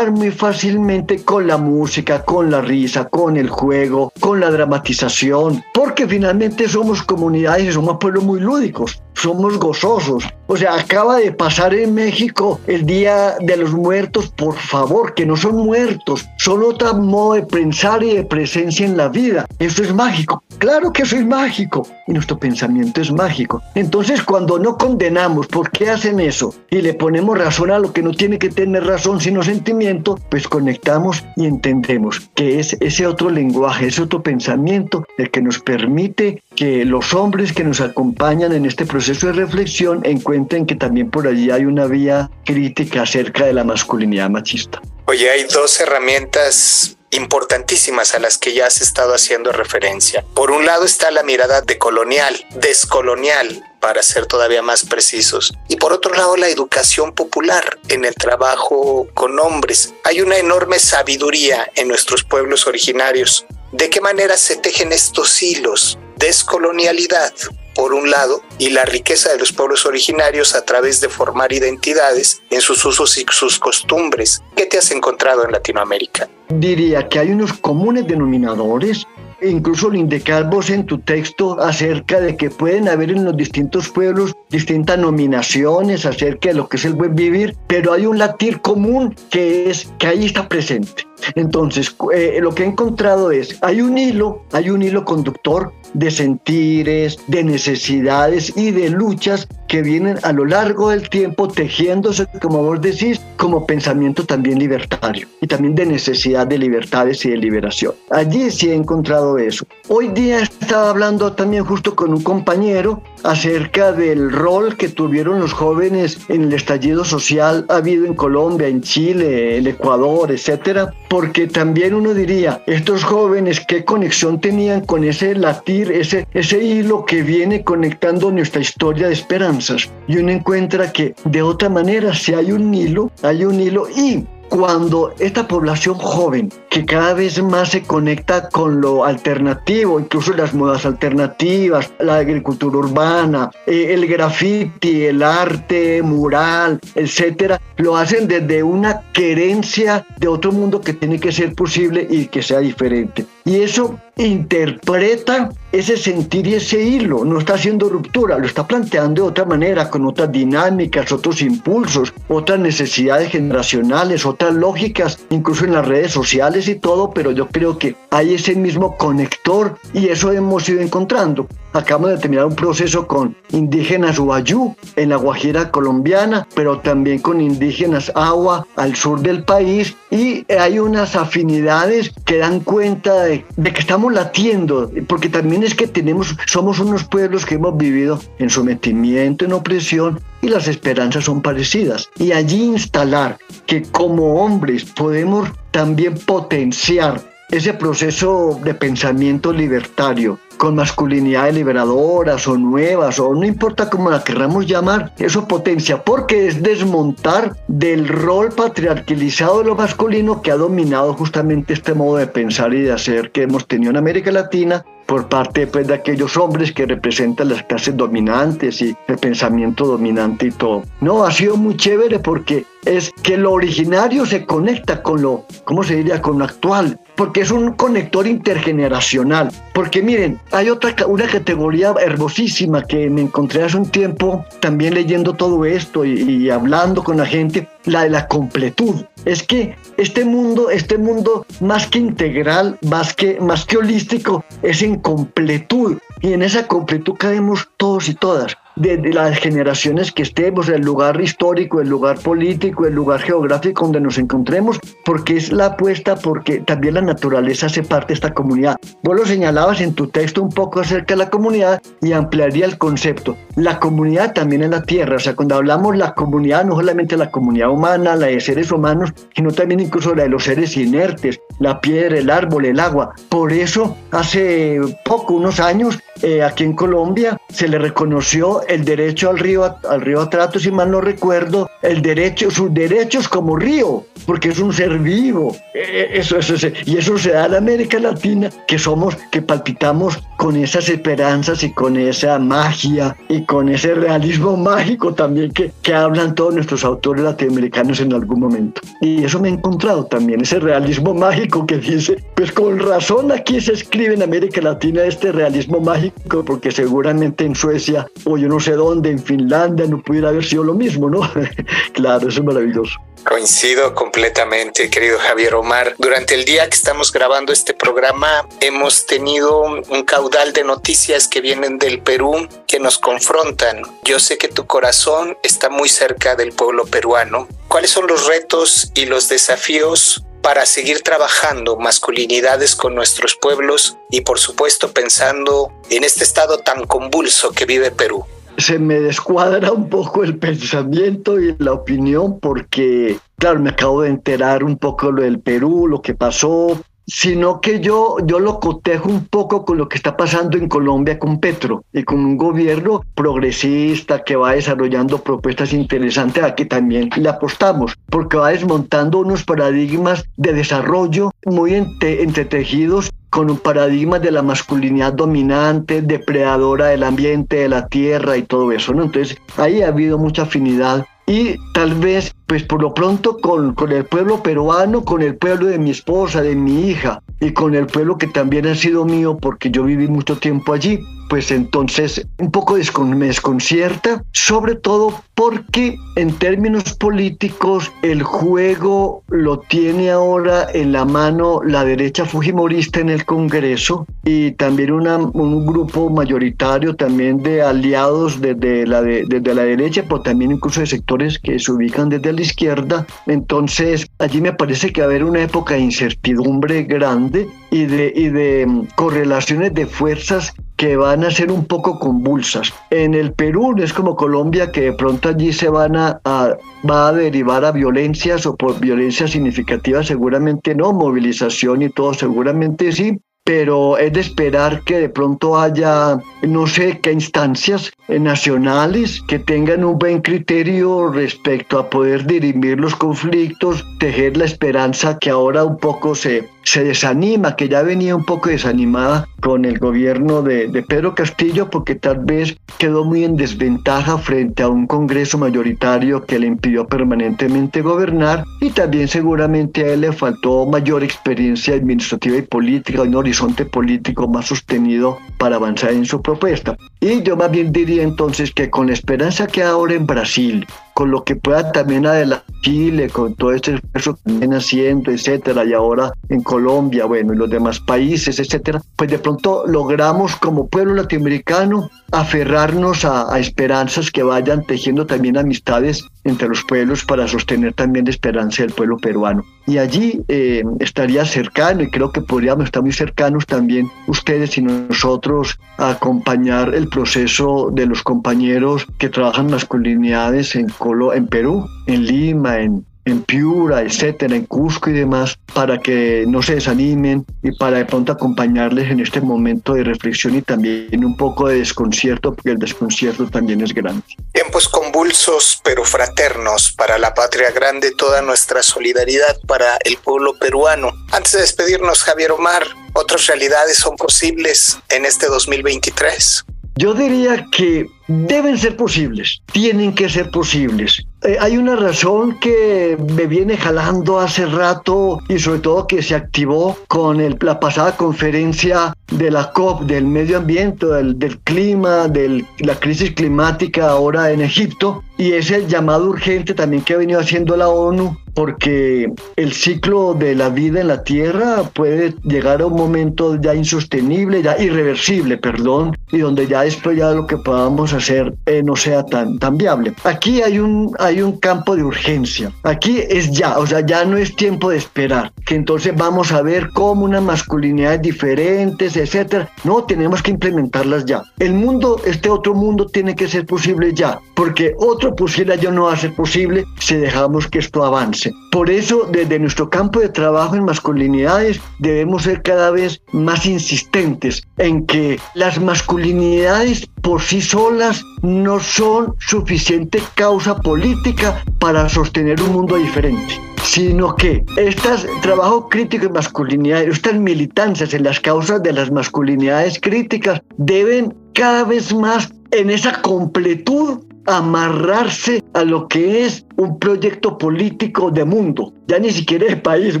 muy 0.12 0.30
fácilmente 0.30 1.22
con 1.24 1.46
la 1.46 1.56
música, 1.56 2.24
con 2.24 2.50
la 2.50 2.60
risa, 2.60 3.08
con 3.08 3.36
el 3.36 3.48
juego, 3.48 4.11
con 4.22 4.38
la 4.38 4.52
dramatización, 4.52 5.64
porque 5.74 6.06
finalmente 6.06 6.68
somos 6.68 7.02
comunidades 7.02 7.64
y 7.64 7.72
somos 7.72 7.98
pueblos 7.98 8.22
muy 8.22 8.38
lúdicos, 8.38 9.02
somos 9.14 9.58
gozosos. 9.58 10.24
O 10.46 10.56
sea, 10.56 10.74
acaba 10.74 11.16
de 11.16 11.32
pasar 11.32 11.74
en 11.74 11.94
México 11.94 12.60
el 12.66 12.86
Día 12.86 13.36
de 13.40 13.56
los 13.56 13.72
Muertos, 13.72 14.28
por 14.28 14.54
favor, 14.54 15.14
que 15.14 15.26
no 15.26 15.36
son 15.36 15.56
muertos, 15.56 16.28
son 16.38 16.62
otro 16.62 16.94
modo 16.94 17.34
de 17.34 17.42
pensar 17.42 18.02
y 18.02 18.14
de 18.14 18.24
presencia 18.24 18.86
en 18.86 18.96
la 18.96 19.08
vida. 19.08 19.46
Eso 19.58 19.82
es 19.82 19.92
mágico. 19.92 20.42
Claro 20.58 20.92
que 20.92 21.02
eso 21.02 21.16
es 21.16 21.26
mágico. 21.26 21.86
Y 22.06 22.12
nuestro 22.12 22.38
pensamiento 22.38 23.00
es 23.00 23.10
mágico. 23.10 23.60
Entonces, 23.74 24.22
cuando 24.22 24.58
no 24.58 24.76
condenamos 24.76 25.46
por 25.46 25.70
qué 25.70 25.90
hacen 25.90 26.20
eso 26.20 26.54
y 26.70 26.82
le 26.82 26.94
ponemos 26.94 27.38
razón 27.38 27.70
a 27.70 27.78
lo 27.78 27.92
que 27.92 28.02
no 28.02 28.12
tiene 28.12 28.38
que 28.38 28.50
tener 28.50 28.84
razón, 28.84 29.20
sino 29.20 29.42
sentimiento, 29.42 30.18
pues 30.30 30.46
conectamos 30.46 31.24
y 31.36 31.46
entendemos 31.46 32.20
que 32.34 32.60
es 32.60 32.76
ese 32.80 33.06
otro 33.06 33.30
lenguaje, 33.30 33.86
ese 33.86 34.02
otro 34.02 34.11
pensamiento 34.20 35.06
el 35.16 35.30
que 35.30 35.40
nos 35.40 35.60
permite 35.60 36.42
que 36.56 36.84
los 36.84 37.14
hombres 37.14 37.52
que 37.52 37.62
nos 37.62 37.80
acompañan 37.80 38.52
en 38.52 38.66
este 38.66 38.84
proceso 38.84 39.28
de 39.28 39.34
reflexión 39.34 40.00
encuentren 40.02 40.66
que 40.66 40.74
también 40.74 41.08
por 41.08 41.28
allí 41.28 41.52
hay 41.52 41.66
una 41.66 41.86
vía 41.86 42.28
crítica 42.44 43.02
acerca 43.02 43.46
de 43.46 43.52
la 43.52 43.62
masculinidad 43.62 44.28
machista. 44.28 44.82
Oye, 45.06 45.30
hay 45.30 45.44
dos 45.44 45.80
herramientas 45.80 46.96
importantísimas 47.12 48.14
a 48.14 48.18
las 48.18 48.38
que 48.38 48.54
ya 48.54 48.66
has 48.66 48.80
estado 48.80 49.14
haciendo 49.14 49.52
referencia. 49.52 50.24
Por 50.34 50.50
un 50.50 50.64
lado 50.66 50.84
está 50.84 51.10
la 51.10 51.22
mirada 51.22 51.60
decolonial, 51.60 52.34
descolonial, 52.54 53.62
para 53.80 54.02
ser 54.02 54.26
todavía 54.26 54.62
más 54.62 54.86
precisos. 54.86 55.52
Y 55.68 55.76
por 55.76 55.92
otro 55.92 56.14
lado, 56.14 56.36
la 56.36 56.48
educación 56.48 57.12
popular 57.12 57.78
en 57.88 58.04
el 58.04 58.14
trabajo 58.14 59.08
con 59.12 59.38
hombres. 59.38 59.92
Hay 60.04 60.20
una 60.20 60.38
enorme 60.38 60.78
sabiduría 60.78 61.70
en 61.74 61.88
nuestros 61.88 62.24
pueblos 62.24 62.66
originarios. 62.66 63.44
¿De 63.72 63.88
qué 63.88 64.02
manera 64.02 64.36
se 64.36 64.56
tejen 64.56 64.92
estos 64.92 65.42
hilos? 65.42 65.98
Descolonialidad, 66.16 67.32
por 67.74 67.94
un 67.94 68.10
lado, 68.10 68.42
y 68.58 68.68
la 68.68 68.84
riqueza 68.84 69.32
de 69.32 69.38
los 69.38 69.50
pueblos 69.50 69.86
originarios 69.86 70.54
a 70.54 70.66
través 70.66 71.00
de 71.00 71.08
formar 71.08 71.54
identidades 71.54 72.42
en 72.50 72.60
sus 72.60 72.84
usos 72.84 73.16
y 73.16 73.24
sus 73.30 73.58
costumbres. 73.58 74.42
¿Qué 74.56 74.66
te 74.66 74.76
has 74.76 74.90
encontrado 74.90 75.46
en 75.46 75.52
Latinoamérica? 75.52 76.28
Diría 76.50 77.08
que 77.08 77.18
hay 77.18 77.30
unos 77.30 77.54
comunes 77.54 78.06
denominadores 78.06 79.06
incluso 79.42 79.90
lo 79.90 79.96
indicas 79.96 80.48
vos 80.48 80.70
en 80.70 80.86
tu 80.86 80.98
texto 80.98 81.60
acerca 81.60 82.20
de 82.20 82.36
que 82.36 82.50
pueden 82.50 82.88
haber 82.88 83.10
en 83.10 83.24
los 83.24 83.36
distintos 83.36 83.88
pueblos 83.88 84.34
distintas 84.50 84.98
nominaciones 84.98 86.06
acerca 86.06 86.50
de 86.50 86.54
lo 86.54 86.68
que 86.68 86.76
es 86.76 86.84
el 86.84 86.94
buen 86.94 87.14
vivir, 87.14 87.56
pero 87.66 87.92
hay 87.92 88.06
un 88.06 88.18
latir 88.18 88.60
común 88.60 89.14
que 89.30 89.70
es 89.70 89.88
que 89.98 90.06
ahí 90.06 90.26
está 90.26 90.48
presente. 90.48 91.04
Entonces, 91.34 91.94
eh, 92.14 92.38
lo 92.40 92.54
que 92.54 92.64
he 92.64 92.66
encontrado 92.66 93.30
es, 93.30 93.58
hay 93.62 93.80
un 93.80 93.96
hilo, 93.96 94.42
hay 94.52 94.70
un 94.70 94.82
hilo 94.82 95.04
conductor 95.04 95.72
de 95.94 96.10
sentires, 96.10 97.18
de 97.26 97.44
necesidades 97.44 98.56
y 98.56 98.70
de 98.70 98.90
luchas 98.90 99.46
que 99.68 99.82
vienen 99.82 100.18
a 100.22 100.32
lo 100.32 100.44
largo 100.44 100.90
del 100.90 101.08
tiempo 101.08 101.48
tejiéndose, 101.48 102.26
como 102.40 102.62
vos 102.62 102.80
decís, 102.80 103.20
como 103.36 103.66
pensamiento 103.66 104.24
también 104.24 104.58
libertario 104.58 105.26
y 105.40 105.46
también 105.46 105.74
de 105.74 105.86
necesidad 105.86 106.46
de 106.46 106.58
libertades 106.58 107.24
y 107.24 107.30
de 107.30 107.36
liberación. 107.36 107.94
Allí 108.10 108.50
sí 108.50 108.70
he 108.70 108.74
encontrado 108.74 109.31
eso. 109.38 109.64
Hoy 109.88 110.08
día 110.08 110.40
estaba 110.40 110.90
hablando 110.90 111.32
también 111.32 111.64
justo 111.64 111.94
con 111.94 112.12
un 112.12 112.22
compañero 112.22 113.02
acerca 113.22 113.92
del 113.92 114.30
rol 114.30 114.76
que 114.76 114.88
tuvieron 114.88 115.40
los 115.40 115.52
jóvenes 115.52 116.18
en 116.28 116.44
el 116.44 116.52
estallido 116.52 117.04
social 117.04 117.66
ha 117.68 117.76
habido 117.76 118.06
en 118.06 118.14
Colombia, 118.14 118.68
en 118.68 118.82
Chile, 118.82 119.58
el 119.58 119.66
Ecuador, 119.66 120.30
etcétera, 120.30 120.92
porque 121.08 121.46
también 121.46 121.94
uno 121.94 122.14
diría, 122.14 122.62
estos 122.66 123.04
jóvenes 123.04 123.60
qué 123.66 123.84
conexión 123.84 124.40
tenían 124.40 124.82
con 124.82 125.04
ese 125.04 125.34
latir, 125.34 125.90
ese, 125.92 126.26
ese 126.32 126.62
hilo 126.62 127.04
que 127.04 127.22
viene 127.22 127.62
conectando 127.64 128.30
nuestra 128.30 128.60
historia 128.60 129.08
de 129.08 129.12
esperanzas. 129.12 129.90
Y 130.08 130.18
uno 130.18 130.32
encuentra 130.32 130.92
que 130.92 131.14
de 131.24 131.42
otra 131.42 131.68
manera, 131.68 132.14
si 132.14 132.34
hay 132.34 132.52
un 132.52 132.72
hilo, 132.74 133.10
hay 133.22 133.44
un 133.44 133.60
hilo 133.60 133.88
y 133.88 134.24
cuando 134.52 135.14
esta 135.18 135.48
población 135.48 135.94
joven, 135.94 136.52
que 136.68 136.84
cada 136.84 137.14
vez 137.14 137.42
más 137.42 137.70
se 137.70 137.84
conecta 137.84 138.50
con 138.50 138.82
lo 138.82 139.02
alternativo, 139.02 139.98
incluso 139.98 140.34
las 140.34 140.52
modas 140.52 140.84
alternativas, 140.84 141.90
la 141.98 142.16
agricultura 142.16 142.76
urbana, 142.76 143.50
eh, 143.66 143.94
el 143.94 144.06
graffiti, 144.06 145.04
el 145.04 145.22
arte 145.22 146.02
mural, 146.02 146.78
etcétera, 146.94 147.58
lo 147.78 147.96
hacen 147.96 148.28
desde 148.28 148.62
una 148.62 149.00
querencia 149.14 150.04
de 150.18 150.28
otro 150.28 150.52
mundo 150.52 150.82
que 150.82 150.92
tiene 150.92 151.18
que 151.18 151.32
ser 151.32 151.54
posible 151.54 152.06
y 152.10 152.26
que 152.26 152.42
sea 152.42 152.58
diferente. 152.58 153.24
Y 153.44 153.56
eso 153.56 153.98
interpreta 154.16 155.50
ese 155.72 155.96
sentir 155.96 156.46
y 156.46 156.54
ese 156.54 156.82
hilo, 156.82 157.24
no 157.24 157.38
está 157.38 157.54
haciendo 157.54 157.88
ruptura, 157.88 158.38
lo 158.38 158.46
está 158.46 158.66
planteando 158.66 159.22
de 159.22 159.28
otra 159.28 159.44
manera, 159.44 159.90
con 159.90 160.06
otras 160.06 160.30
dinámicas, 160.30 161.10
otros 161.10 161.42
impulsos, 161.42 162.12
otras 162.28 162.60
necesidades 162.60 163.30
generacionales, 163.30 164.24
otras 164.24 164.54
lógicas, 164.54 165.18
incluso 165.30 165.64
en 165.64 165.72
las 165.72 165.86
redes 165.86 166.12
sociales 166.12 166.68
y 166.68 166.76
todo, 166.76 167.10
pero 167.10 167.32
yo 167.32 167.48
creo 167.48 167.78
que 167.78 167.96
hay 168.10 168.34
ese 168.34 168.54
mismo 168.54 168.96
conector 168.96 169.76
y 169.92 170.08
eso 170.08 170.30
hemos 170.30 170.68
ido 170.68 170.80
encontrando. 170.80 171.48
Acabamos 171.72 172.10
de 172.10 172.18
terminar 172.18 172.46
un 172.46 172.54
proceso 172.54 173.06
con 173.06 173.34
indígenas 173.50 174.18
Uayú 174.18 174.76
en 174.96 175.08
la 175.08 175.16
Guajira 175.16 175.70
colombiana, 175.70 176.46
pero 176.54 176.78
también 176.80 177.20
con 177.20 177.40
indígenas 177.40 178.12
Agua 178.14 178.66
al 178.76 178.94
sur 178.94 179.20
del 179.20 179.44
país 179.44 179.96
y 180.10 180.44
hay 180.52 180.78
unas 180.78 181.16
afinidades 181.16 182.12
que 182.26 182.38
dan 182.38 182.60
cuenta 182.60 183.22
de, 183.24 183.44
de 183.56 183.72
que 183.72 183.80
estamos 183.80 184.12
latiendo, 184.12 184.90
porque 185.06 185.28
también 185.28 185.62
es 185.62 185.74
que 185.74 185.86
tenemos, 185.86 186.36
somos 186.46 186.78
unos 186.78 187.04
pueblos 187.04 187.46
que 187.46 187.54
hemos 187.54 187.76
vivido 187.76 188.20
en 188.38 188.50
sometimiento, 188.50 189.44
en 189.44 189.52
opresión, 189.52 190.20
y 190.42 190.48
las 190.48 190.68
esperanzas 190.68 191.24
son 191.24 191.40
parecidas. 191.40 192.10
Y 192.18 192.32
allí 192.32 192.64
instalar 192.64 193.38
que 193.66 193.82
como 193.82 194.42
hombres 194.42 194.84
podemos 194.84 195.48
también 195.70 196.14
potenciar 196.14 197.22
ese 197.50 197.74
proceso 197.74 198.58
de 198.64 198.74
pensamiento 198.74 199.52
libertario, 199.52 200.38
con 200.62 200.76
masculinidades 200.76 201.56
liberadoras 201.56 202.46
o 202.46 202.56
nuevas, 202.56 203.18
o 203.18 203.34
no 203.34 203.44
importa 203.44 203.90
cómo 203.90 204.10
la 204.10 204.22
querramos 204.22 204.64
llamar, 204.64 205.12
eso 205.18 205.48
potencia, 205.48 206.04
porque 206.04 206.46
es 206.46 206.62
desmontar 206.62 207.56
del 207.66 208.06
rol 208.06 208.50
patriarcalizado 208.50 209.58
de 209.58 209.64
lo 209.64 209.74
masculino 209.74 210.40
que 210.40 210.52
ha 210.52 210.56
dominado 210.56 211.14
justamente 211.14 211.72
este 211.72 211.94
modo 211.94 212.18
de 212.18 212.28
pensar 212.28 212.72
y 212.74 212.82
de 212.82 212.92
hacer 212.92 213.32
que 213.32 213.42
hemos 213.42 213.66
tenido 213.66 213.90
en 213.90 213.96
América 213.96 214.30
Latina 214.30 214.84
por 215.06 215.28
parte 215.28 215.66
pues, 215.66 215.88
de 215.88 215.94
aquellos 215.94 216.36
hombres 216.36 216.72
que 216.72 216.86
representan 216.86 217.48
las 217.48 217.62
clases 217.64 217.96
dominantes 217.96 218.80
y 218.82 218.96
el 219.08 219.18
pensamiento 219.18 219.84
dominante 219.84 220.46
y 220.46 220.50
todo. 220.52 220.84
No, 221.00 221.24
ha 221.24 221.32
sido 221.32 221.56
muy 221.56 221.76
chévere 221.76 222.18
porque 222.18 222.64
es 222.84 223.10
que 223.22 223.36
lo 223.36 223.52
originario 223.52 224.26
se 224.26 224.46
conecta 224.46 225.02
con 225.02 225.22
lo, 225.22 225.44
¿cómo 225.64 225.82
se 225.82 225.96
diría?, 225.96 226.22
con 226.22 226.38
lo 226.38 226.44
actual, 226.44 226.98
porque 227.16 227.42
es 227.42 227.50
un 227.50 227.72
conector 227.72 228.26
intergeneracional. 228.26 229.50
Porque 229.74 230.02
miren, 230.02 230.40
hay 230.52 230.68
otra, 230.68 230.94
una 231.06 231.26
categoría 231.26 231.94
hermosísima 232.00 232.82
que 232.82 233.08
me 233.08 233.22
encontré 233.22 233.62
hace 233.62 233.76
un 233.76 233.90
tiempo 233.90 234.44
también 234.60 234.94
leyendo 234.94 235.32
todo 235.32 235.64
esto 235.64 236.04
y, 236.04 236.50
hablando 236.50 237.02
con 237.02 237.16
la 237.16 237.26
gente, 237.26 237.68
la 237.84 238.02
de 238.02 238.10
la 238.10 238.28
completud. 238.28 239.04
Es 239.24 239.42
que 239.42 239.76
este 239.96 240.24
mundo, 240.24 240.70
este 240.70 240.98
mundo 240.98 241.46
más 241.60 241.86
que 241.86 241.98
integral, 241.98 242.78
más 242.82 243.14
que, 243.14 243.40
más 243.40 243.64
que 243.64 243.78
holístico, 243.78 244.44
es 244.62 244.82
en 244.82 244.96
completud. 244.96 245.98
Y 246.20 246.34
en 246.34 246.42
esa 246.42 246.66
completud 246.68 247.14
caemos 247.18 247.68
todos 247.76 248.08
y 248.08 248.14
todas 248.14 248.56
de, 248.76 248.98
las 249.12 249.38
generaciones 249.38 250.12
que 250.12 250.22
estemos, 250.22 250.68
el 250.68 250.82
lugar 250.82 251.20
histórico, 251.20 251.80
el 251.80 251.88
lugar 251.88 252.18
político, 252.18 252.86
el 252.86 252.94
lugar 252.94 253.20
geográfico 253.20 253.84
donde 253.84 254.00
nos 254.00 254.18
encontremos, 254.18 254.78
porque 255.04 255.36
es 255.36 255.52
la 255.52 255.66
apuesta, 255.66 256.16
porque 256.16 256.60
también 256.60 256.94
la 256.94 257.02
naturaleza 257.02 257.66
hace 257.66 257.82
parte 257.82 258.08
de 258.08 258.14
esta 258.14 258.34
comunidad. 258.34 258.76
Vos 259.02 259.16
lo 259.16 259.26
señalabas 259.26 259.80
en 259.80 259.94
tu 259.94 260.08
texto 260.08 260.42
un 260.42 260.50
poco 260.50 260.80
acerca 260.80 261.14
de 261.14 261.18
la 261.18 261.30
comunidad 261.30 261.80
y 262.00 262.12
ampliaría 262.12 262.64
el 262.64 262.78
concepto. 262.78 263.36
La 263.56 263.78
comunidad 263.78 264.32
también 264.32 264.62
es 264.62 264.70
la 264.70 264.82
tierra, 264.82 265.16
o 265.16 265.20
sea, 265.20 265.36
cuando 265.36 265.56
hablamos 265.56 265.96
la 265.96 266.14
comunidad, 266.14 266.64
no 266.64 266.76
solamente 266.76 267.16
la 267.16 267.30
comunidad 267.30 267.70
humana, 267.70 268.16
la 268.16 268.26
de 268.26 268.40
seres 268.40 268.72
humanos, 268.72 269.12
sino 269.34 269.50
también 269.50 269.80
incluso 269.80 270.14
la 270.14 270.24
de 270.24 270.28
los 270.28 270.44
seres 270.44 270.76
inertes, 270.76 271.40
la 271.62 271.80
piedra, 271.80 272.18
el 272.18 272.30
árbol, 272.30 272.66
el 272.66 272.80
agua. 272.80 273.14
Por 273.28 273.52
eso, 273.52 273.96
hace 274.10 274.80
poco, 275.04 275.34
unos 275.34 275.60
años, 275.60 275.98
eh, 276.22 276.42
aquí 276.42 276.64
en 276.64 276.74
Colombia 276.74 277.38
se 277.48 277.68
le 277.68 277.78
reconoció 277.78 278.66
el 278.66 278.84
derecho 278.84 279.30
al 279.30 279.38
río, 279.38 279.76
al 279.88 280.00
río 280.00 280.20
Atrato, 280.20 280.58
si 280.58 280.70
mal 280.70 280.90
no 280.90 281.00
recuerdo, 281.00 281.70
el 281.82 282.02
derecho, 282.02 282.50
sus 282.50 282.72
derechos 282.74 283.28
como 283.28 283.56
río, 283.56 284.04
porque 284.26 284.48
es 284.50 284.58
un 284.58 284.72
ser 284.72 284.98
vivo. 284.98 285.56
Eh, 285.74 286.10
eso, 286.14 286.38
eso, 286.38 286.54
y 286.84 286.96
eso 286.96 287.18
se 287.18 287.32
da 287.32 287.46
en 287.46 287.54
América 287.54 287.98
Latina, 287.98 288.50
que 288.66 288.78
somos, 288.78 289.16
que 289.30 289.42
palpitamos 289.42 290.18
con 290.36 290.56
esas 290.56 290.88
esperanzas 290.88 291.62
y 291.62 291.72
con 291.72 291.96
esa 291.96 292.38
magia 292.38 293.16
y 293.28 293.44
con 293.44 293.68
ese 293.68 293.94
realismo 293.94 294.56
mágico 294.56 295.14
también 295.14 295.52
que, 295.52 295.72
que 295.82 295.94
hablan 295.94 296.34
todos 296.34 296.54
nuestros 296.54 296.84
autores 296.84 297.22
latinoamericanos 297.22 298.00
en 298.00 298.12
algún 298.12 298.40
momento. 298.40 298.80
Y 299.00 299.24
eso 299.24 299.40
me 299.40 299.48
he 299.48 299.52
encontrado 299.52 300.04
también, 300.06 300.40
ese 300.40 300.58
realismo 300.58 301.14
mágico 301.14 301.66
que 301.66 301.78
dice, 301.78 302.16
pues 302.34 302.52
con 302.52 302.78
razón 302.78 303.30
aquí 303.32 303.60
se 303.60 303.72
escribe 303.72 304.14
en 304.14 304.22
América 304.22 304.60
Latina 304.60 305.04
este 305.04 305.32
realismo 305.32 305.80
mágico, 305.80 306.44
porque 306.44 306.70
seguramente 306.70 307.44
en 307.44 307.54
Suecia 307.54 308.06
o 308.24 308.36
yo 308.36 308.48
no 308.48 308.60
sé 308.60 308.72
dónde, 308.72 309.10
en 309.10 309.18
Finlandia, 309.18 309.86
no 309.86 310.02
pudiera 310.02 310.30
haber 310.30 310.44
sido 310.44 310.64
lo 310.64 310.74
mismo, 310.74 311.08
¿no? 311.08 311.20
claro, 311.92 312.28
eso 312.28 312.40
es 312.40 312.46
maravilloso. 312.46 312.98
Coincido 313.24 313.94
completamente, 314.12 314.90
querido 314.90 315.18
Javier 315.18 315.54
Omar. 315.54 315.94
Durante 315.96 316.34
el 316.34 316.44
día 316.44 316.68
que 316.68 316.76
estamos 316.76 317.12
grabando 317.12 317.50
este 317.50 317.72
programa 317.72 318.46
hemos 318.60 319.06
tenido 319.06 319.62
un 319.62 320.04
caudal 320.04 320.52
de 320.52 320.64
noticias 320.64 321.28
que 321.28 321.40
vienen 321.40 321.78
del 321.78 322.02
Perú 322.02 322.46
que 322.66 322.78
nos 322.78 322.98
confrontan. 322.98 323.80
Yo 324.04 324.20
sé 324.20 324.36
que 324.36 324.48
tu 324.48 324.66
corazón 324.66 325.38
está 325.42 325.70
muy 325.70 325.88
cerca 325.88 326.36
del 326.36 326.52
pueblo 326.52 326.84
peruano. 326.84 327.48
¿Cuáles 327.68 327.90
son 327.90 328.06
los 328.06 328.26
retos 328.26 328.92
y 328.94 329.06
los 329.06 329.30
desafíos 329.30 330.22
para 330.42 330.66
seguir 330.66 331.00
trabajando 331.00 331.76
masculinidades 331.76 332.76
con 332.76 332.94
nuestros 332.94 333.34
pueblos 333.36 333.96
y 334.10 334.20
por 334.20 334.38
supuesto 334.38 334.92
pensando 334.92 335.72
en 335.88 336.04
este 336.04 336.24
estado 336.24 336.58
tan 336.58 336.84
convulso 336.84 337.52
que 337.52 337.64
vive 337.64 337.90
Perú? 337.90 338.26
Se 338.56 338.78
me 338.78 339.00
descuadra 339.00 339.72
un 339.72 339.88
poco 339.88 340.24
el 340.24 340.36
pensamiento 340.36 341.40
y 341.40 341.54
la 341.58 341.72
opinión 341.72 342.38
porque, 342.40 343.18
claro, 343.36 343.60
me 343.60 343.70
acabo 343.70 344.02
de 344.02 344.10
enterar 344.10 344.64
un 344.64 344.76
poco 344.76 345.10
lo 345.10 345.22
del 345.22 345.40
Perú, 345.40 345.86
lo 345.88 346.02
que 346.02 346.14
pasó, 346.14 346.80
sino 347.06 347.60
que 347.60 347.80
yo, 347.80 348.16
yo 348.24 348.38
lo 348.38 348.60
cotejo 348.60 349.08
un 349.08 349.26
poco 349.26 349.64
con 349.64 349.78
lo 349.78 349.88
que 349.88 349.96
está 349.96 350.16
pasando 350.16 350.56
en 350.56 350.68
Colombia 350.68 351.18
con 351.18 351.40
Petro 351.40 351.84
y 351.92 352.04
con 352.04 352.24
un 352.24 352.36
gobierno 352.36 353.02
progresista 353.14 354.22
que 354.22 354.36
va 354.36 354.52
desarrollando 354.52 355.18
propuestas 355.18 355.72
interesantes 355.72 356.44
a 356.44 356.54
que 356.54 356.64
también 356.64 357.10
le 357.16 357.28
apostamos, 357.28 357.94
porque 358.06 358.36
va 358.36 358.50
desmontando 358.50 359.18
unos 359.18 359.44
paradigmas 359.44 360.24
de 360.36 360.52
desarrollo 360.52 361.30
muy 361.44 361.74
entretejidos 361.74 363.10
con 363.32 363.50
un 363.50 363.56
paradigma 363.56 364.18
de 364.18 364.30
la 364.30 364.42
masculinidad 364.42 365.14
dominante, 365.14 366.02
depredadora 366.02 366.88
del 366.88 367.02
ambiente, 367.02 367.56
de 367.56 367.68
la 367.70 367.86
tierra 367.86 368.36
y 368.36 368.42
todo 368.42 368.70
eso. 368.72 368.92
Entonces, 368.92 369.38
ahí 369.56 369.80
ha 369.80 369.88
habido 369.88 370.18
mucha 370.18 370.42
afinidad 370.42 371.06
y 371.26 371.56
tal 371.72 371.94
vez, 371.94 372.34
pues 372.46 372.62
por 372.62 372.82
lo 372.82 372.92
pronto 372.92 373.38
con, 373.38 373.74
con 373.74 373.90
el 373.90 374.04
pueblo 374.04 374.42
peruano, 374.42 375.02
con 375.02 375.22
el 375.22 375.36
pueblo 375.36 375.68
de 375.68 375.78
mi 375.78 375.92
esposa, 375.92 376.42
de 376.42 376.54
mi 376.54 376.90
hija 376.90 377.22
y 377.40 377.52
con 377.52 377.74
el 377.74 377.86
pueblo 377.86 378.18
que 378.18 378.26
también 378.26 378.66
ha 378.66 378.74
sido 378.74 379.06
mío 379.06 379.38
porque 379.40 379.70
yo 379.70 379.82
viví 379.84 380.08
mucho 380.08 380.36
tiempo 380.36 380.74
allí, 380.74 381.00
pues 381.32 381.50
entonces 381.50 382.26
un 382.36 382.50
poco 382.50 382.76
me 383.04 383.28
desconcierta, 383.28 384.22
sobre 384.32 384.74
todo 384.74 385.22
porque 385.34 385.96
en 386.16 386.34
términos 386.34 386.92
políticos 386.92 387.90
el 388.02 388.22
juego 388.22 389.22
lo 389.28 389.60
tiene 389.60 390.10
ahora 390.10 390.66
en 390.74 390.92
la 390.92 391.06
mano 391.06 391.62
la 391.64 391.86
derecha 391.86 392.26
fujimorista 392.26 393.00
en 393.00 393.08
el 393.08 393.24
Congreso 393.24 394.06
y 394.24 394.50
también 394.52 394.92
una, 394.92 395.16
un 395.16 395.64
grupo 395.64 396.10
mayoritario 396.10 396.94
también 396.96 397.42
de 397.42 397.62
aliados 397.62 398.38
desde 398.42 398.86
la, 398.86 399.00
desde 399.00 399.54
la 399.54 399.64
derecha, 399.64 400.02
pero 400.02 400.20
también 400.20 400.52
incluso 400.52 400.80
de 400.80 400.86
sectores 400.86 401.38
que 401.38 401.58
se 401.58 401.72
ubican 401.72 402.10
desde 402.10 402.30
la 402.30 402.42
izquierda. 402.42 403.06
Entonces 403.26 404.06
allí 404.18 404.42
me 404.42 404.52
parece 404.52 404.92
que 404.92 405.00
va 405.00 405.06
a 405.06 405.10
haber 405.10 405.24
una 405.24 405.40
época 405.40 405.76
de 405.76 405.80
incertidumbre 405.80 406.82
grande 406.82 407.48
y 407.70 407.86
de, 407.86 408.12
y 408.14 408.28
de 408.28 408.66
mm, 408.66 408.88
correlaciones 408.96 409.72
de 409.72 409.86
fuerzas 409.86 410.52
que 410.82 410.96
van 410.96 411.22
a 411.22 411.30
ser 411.30 411.52
un 411.52 411.64
poco 411.66 412.00
convulsas. 412.00 412.74
En 412.90 413.14
el 413.14 413.32
Perú 413.34 413.76
es 413.78 413.92
como 413.92 414.16
Colombia 414.16 414.72
que 414.72 414.80
de 414.80 414.92
pronto 414.92 415.28
allí 415.28 415.52
se 415.52 415.68
van 415.68 415.94
a, 415.94 416.20
va 416.26 417.06
a 417.06 417.12
derivar 417.12 417.64
a 417.64 417.70
violencias 417.70 418.46
o 418.46 418.56
por 418.56 418.80
violencias 418.80 419.30
significativas 419.30 420.08
seguramente 420.08 420.74
no, 420.74 420.92
movilización 420.92 421.82
y 421.82 421.88
todo 421.90 422.14
seguramente 422.14 422.90
sí, 422.90 423.16
pero 423.44 423.96
es 423.96 424.12
de 424.12 424.20
esperar 424.20 424.82
que 424.84 424.98
de 424.98 425.08
pronto 425.08 425.56
haya, 425.56 426.18
no 426.42 426.66
sé 426.66 426.98
qué 427.00 427.12
instancias 427.12 427.92
nacionales 428.08 429.22
que 429.28 429.38
tengan 429.38 429.84
un 429.84 429.98
buen 429.98 430.20
criterio 430.20 431.12
respecto 431.12 431.78
a 431.78 431.90
poder 431.90 432.26
dirimir 432.26 432.80
los 432.80 432.96
conflictos, 432.96 433.84
tejer 434.00 434.36
la 434.36 434.46
esperanza 434.46 435.16
que 435.20 435.30
ahora 435.30 435.64
un 435.64 435.76
poco 435.76 436.16
se, 436.16 436.48
se 436.64 436.84
desanima, 436.84 437.56
que 437.56 437.68
ya 437.68 437.82
venía 437.82 438.16
un 438.16 438.24
poco 438.24 438.48
desanimada 438.48 439.28
con 439.40 439.64
el 439.64 439.78
gobierno 439.78 440.42
de, 440.42 440.68
de, 440.68 440.82
Pedro 440.82 441.14
Castillo 441.14 441.68
porque 441.68 441.94
tal 441.96 442.18
vez 442.24 442.56
quedó 442.78 443.04
muy 443.04 443.24
en 443.24 443.36
desventaja 443.36 444.18
frente 444.18 444.62
a 444.62 444.68
un 444.68 444.86
Congreso 444.86 445.38
mayoritario 445.38 446.24
que 446.24 446.38
le 446.38 446.46
impidió 446.46 446.86
permanentemente 446.86 447.82
gobernar 447.82 448.44
y 448.60 448.70
también 448.70 449.08
seguramente 449.08 449.84
a 449.84 449.94
él 449.94 450.02
le 450.02 450.12
faltó 450.12 450.66
mayor 450.66 451.02
experiencia 451.02 451.74
administrativa 451.74 452.36
y 452.36 452.42
política, 452.42 453.02
un 453.02 453.14
horizonte 453.14 453.64
político 453.64 454.28
más 454.28 454.46
sostenido 454.46 455.18
para 455.38 455.56
avanzar 455.56 455.92
en 455.92 456.04
su 456.04 456.22
propuesta. 456.22 456.76
Y 457.00 457.22
yo 457.22 457.36
más 457.36 457.50
bien 457.50 457.72
diría 457.72 458.02
entonces 458.02 458.52
que 458.52 458.70
con 458.70 458.86
la 458.86 458.92
esperanza 458.92 459.46
que 459.46 459.62
ahora 459.62 459.94
en 459.94 460.06
Brasil, 460.06 460.66
con 460.94 461.10
lo 461.10 461.24
que 461.24 461.36
pueda 461.36 461.72
también 461.72 462.06
adelantar 462.06 462.52
Chile, 462.62 463.10
con 463.10 463.34
todo 463.34 463.52
este 463.52 463.74
esfuerzo 463.74 464.18
que 464.24 464.32
viene 464.32 464.56
haciendo, 464.56 465.10
etcétera, 465.10 465.64
y 465.64 465.72
ahora 465.72 466.12
en 466.28 466.42
Colombia, 466.42 467.04
bueno, 467.04 467.34
y 467.34 467.36
los 467.36 467.50
demás 467.50 467.80
países, 467.80 468.38
etcétera, 468.38 468.80
pues 468.96 469.10
de 469.10 469.18
pronto 469.18 469.64
logramos 469.66 470.36
como 470.36 470.68
pueblo 470.68 470.94
latinoamericano 470.94 471.90
aferrarnos 472.12 473.04
a, 473.04 473.38
esperanzas 473.38 474.10
que 474.10 474.22
vayan 474.22 474.64
tejiendo 474.64 475.06
también 475.06 475.36
amistades 475.36 476.04
entre 476.24 476.48
los 476.48 476.62
pueblos 476.64 477.04
para 477.04 477.26
sostener 477.26 477.74
también 477.74 478.04
la 478.04 478.12
esperanza 478.12 478.62
del 478.62 478.72
pueblo 478.72 478.96
peruano. 478.96 479.42
Y 479.66 479.78
allí 479.78 480.20
eh, 480.28 480.64
estaría 480.80 481.24
cercano, 481.24 481.82
y 481.82 481.90
creo 481.90 482.10
que 482.10 482.20
podríamos 482.20 482.64
estar 482.64 482.82
muy 482.82 482.92
cercanos 482.92 483.46
también 483.46 483.90
ustedes 484.06 484.58
y 484.58 484.62
nosotros 484.62 485.58
a 485.78 485.90
acompañar 485.90 486.74
el 486.74 486.88
proceso 486.88 487.70
de 487.72 487.86
los 487.86 488.02
compañeros 488.02 488.86
que 488.98 489.08
trabajan 489.08 489.50
masculinidades 489.50 490.56
en, 490.56 490.68
Colo 490.68 491.14
en 491.14 491.26
Perú, 491.28 491.66
en 491.86 492.06
Lima, 492.06 492.58
en, 492.58 492.84
en 493.04 493.22
Piura, 493.22 493.82
etcétera, 493.82 494.36
en 494.36 494.46
Cusco 494.46 494.90
y 494.90 494.92
demás, 494.92 495.36
para 495.54 495.78
que 495.78 496.24
no 496.28 496.42
se 496.42 496.56
desanimen 496.56 497.24
y 497.42 497.52
para 497.52 497.78
de 497.78 497.84
pronto 497.84 498.12
acompañarles 498.12 498.90
en 498.90 499.00
este 499.00 499.20
momento 499.20 499.74
de 499.74 499.84
reflexión 499.84 500.36
y 500.36 500.42
también 500.42 501.04
un 501.04 501.16
poco 501.16 501.48
de 501.48 501.58
desconcierto, 501.58 502.34
porque 502.34 502.50
el 502.50 502.58
desconcierto 502.58 503.26
también 503.28 503.60
es 503.60 503.74
grande. 503.74 504.02
Tiempos 504.32 504.68
convulsos 504.68 505.60
pero 505.64 505.84
fraternos 505.84 506.72
para 506.72 506.98
la 506.98 507.14
patria 507.14 507.50
grande, 507.50 507.92
toda 507.96 508.22
nuestra 508.22 508.62
solidaridad 508.62 509.36
para 509.46 509.76
el 509.84 509.96
pueblo 509.96 510.34
peruano. 510.38 510.92
Antes 511.10 511.32
de 511.32 511.40
despedirnos, 511.40 512.02
Javier 512.02 512.32
Omar, 512.32 512.64
¿otras 512.92 513.26
realidades 513.26 513.78
son 513.78 513.96
posibles 513.96 514.78
en 514.88 515.04
este 515.04 515.26
2023? 515.26 516.44
Yo 516.76 516.94
diría 516.94 517.44
que 517.52 517.86
deben 518.08 518.58
ser 518.58 518.76
posibles, 518.76 519.42
tienen 519.52 519.94
que 519.94 520.08
ser 520.08 520.30
posibles. 520.30 521.04
Eh, 521.24 521.36
hay 521.40 521.56
una 521.56 521.76
razón 521.76 522.40
que 522.40 522.96
me 523.14 523.26
viene 523.26 523.56
jalando 523.56 524.18
hace 524.18 524.44
rato 524.44 525.20
y 525.28 525.38
sobre 525.38 525.60
todo 525.60 525.86
que 525.86 526.02
se 526.02 526.16
activó 526.16 526.76
con 526.88 527.36
la 527.40 527.60
pasada 527.60 527.96
conferencia 527.96 528.92
de 529.06 529.30
la 529.30 529.52
COP, 529.52 529.82
del 529.82 530.04
medio 530.04 530.38
ambiente, 530.38 530.84
del, 530.86 531.16
del 531.18 531.38
clima, 531.38 532.08
de 532.08 532.44
la 532.58 532.74
crisis 532.74 533.12
climática 533.12 533.90
ahora 533.90 534.32
en 534.32 534.40
Egipto, 534.40 535.04
y 535.22 535.34
es 535.34 535.52
el 535.52 535.68
llamado 535.68 536.08
urgente 536.08 536.52
también 536.52 536.82
que 536.82 536.94
ha 536.94 536.96
venido 536.96 537.20
haciendo 537.20 537.56
la 537.56 537.68
ONU 537.68 538.18
porque 538.34 539.12
el 539.36 539.52
ciclo 539.52 540.14
de 540.14 540.34
la 540.34 540.48
vida 540.48 540.80
en 540.80 540.88
la 540.88 541.04
Tierra 541.04 541.62
puede 541.72 542.14
llegar 542.22 542.62
a 542.62 542.66
un 542.66 542.76
momento 542.76 543.40
ya 543.40 543.54
insostenible, 543.54 544.42
ya 544.42 544.60
irreversible, 544.60 545.36
perdón, 545.36 545.96
y 546.10 546.18
donde 546.18 546.46
ya 546.46 546.62
después 546.62 546.96
ya 546.96 547.10
lo 547.12 547.26
que 547.26 547.36
podamos 547.36 547.92
hacer 547.92 548.34
eh, 548.46 548.62
no 548.62 548.76
sea 548.76 549.04
tan, 549.04 549.38
tan 549.38 549.58
viable. 549.58 549.92
Aquí 550.04 550.42
hay 550.42 550.58
un, 550.58 550.94
hay 550.98 551.22
un 551.22 551.38
campo 551.38 551.76
de 551.76 551.84
urgencia. 551.84 552.52
Aquí 552.62 553.00
es 553.08 553.30
ya, 553.30 553.58
o 553.58 553.66
sea, 553.66 553.80
ya 553.80 554.04
no 554.04 554.16
es 554.16 554.34
tiempo 554.34 554.70
de 554.70 554.78
esperar, 554.78 555.32
que 555.46 555.54
entonces 555.54 555.94
vamos 555.96 556.32
a 556.32 556.42
ver 556.42 556.68
cómo 556.72 557.04
unas 557.04 557.22
masculinidades 557.22 558.02
diferentes, 558.02 558.96
etcétera. 558.96 559.50
No, 559.64 559.84
tenemos 559.84 560.22
que 560.22 560.30
implementarlas 560.30 561.04
ya. 561.04 561.22
El 561.38 561.54
mundo, 561.54 562.00
este 562.04 562.30
otro 562.30 562.54
mundo 562.54 562.86
tiene 562.86 563.14
que 563.14 563.28
ser 563.28 563.46
posible 563.46 563.92
ya, 563.94 564.18
porque 564.34 564.74
otro 564.78 565.11
posible 565.14 565.58
ya 565.60 565.70
no 565.70 565.84
va 565.84 565.94
a 565.94 565.96
ser 565.96 566.14
posible 566.14 566.64
si 566.78 566.96
dejamos 566.96 567.48
que 567.48 567.58
esto 567.58 567.84
avance. 567.84 568.32
Por 568.50 568.70
eso, 568.70 569.08
desde 569.10 569.38
nuestro 569.38 569.70
campo 569.70 570.00
de 570.00 570.08
trabajo 570.08 570.56
en 570.56 570.64
masculinidades, 570.64 571.60
debemos 571.78 572.24
ser 572.24 572.42
cada 572.42 572.70
vez 572.70 573.00
más 573.12 573.46
insistentes 573.46 574.42
en 574.58 574.86
que 574.86 575.18
las 575.34 575.60
masculinidades 575.60 576.86
por 577.02 577.20
sí 577.22 577.40
solas 577.40 578.04
no 578.22 578.60
son 578.60 579.14
suficiente 579.18 580.02
causa 580.14 580.56
política 580.56 581.42
para 581.58 581.88
sostener 581.88 582.40
un 582.42 582.52
mundo 582.52 582.76
diferente 582.76 583.40
sino 583.62 584.16
que 584.16 584.44
este 584.56 584.88
trabajo 585.22 585.68
crítico 585.68 586.06
en 586.06 586.12
masculinidad, 586.12 586.82
estas 586.82 587.14
militancias 587.14 587.94
en 587.94 588.02
las 588.02 588.20
causas 588.20 588.62
de 588.62 588.72
las 588.72 588.90
masculinidades 588.90 589.78
críticas 589.80 590.42
deben 590.56 591.14
cada 591.32 591.64
vez 591.64 591.94
más 591.94 592.32
en 592.50 592.70
esa 592.70 593.00
completud 593.02 594.00
amarrarse 594.26 595.42
a 595.54 595.64
lo 595.64 595.88
que 595.88 596.24
es 596.24 596.44
un 596.62 596.78
proyecto 596.78 597.36
político 597.36 598.10
de 598.10 598.24
mundo, 598.24 598.72
ya 598.86 598.98
ni 598.98 599.10
siquiera 599.10 599.46
de 599.46 599.56
país, 599.56 600.00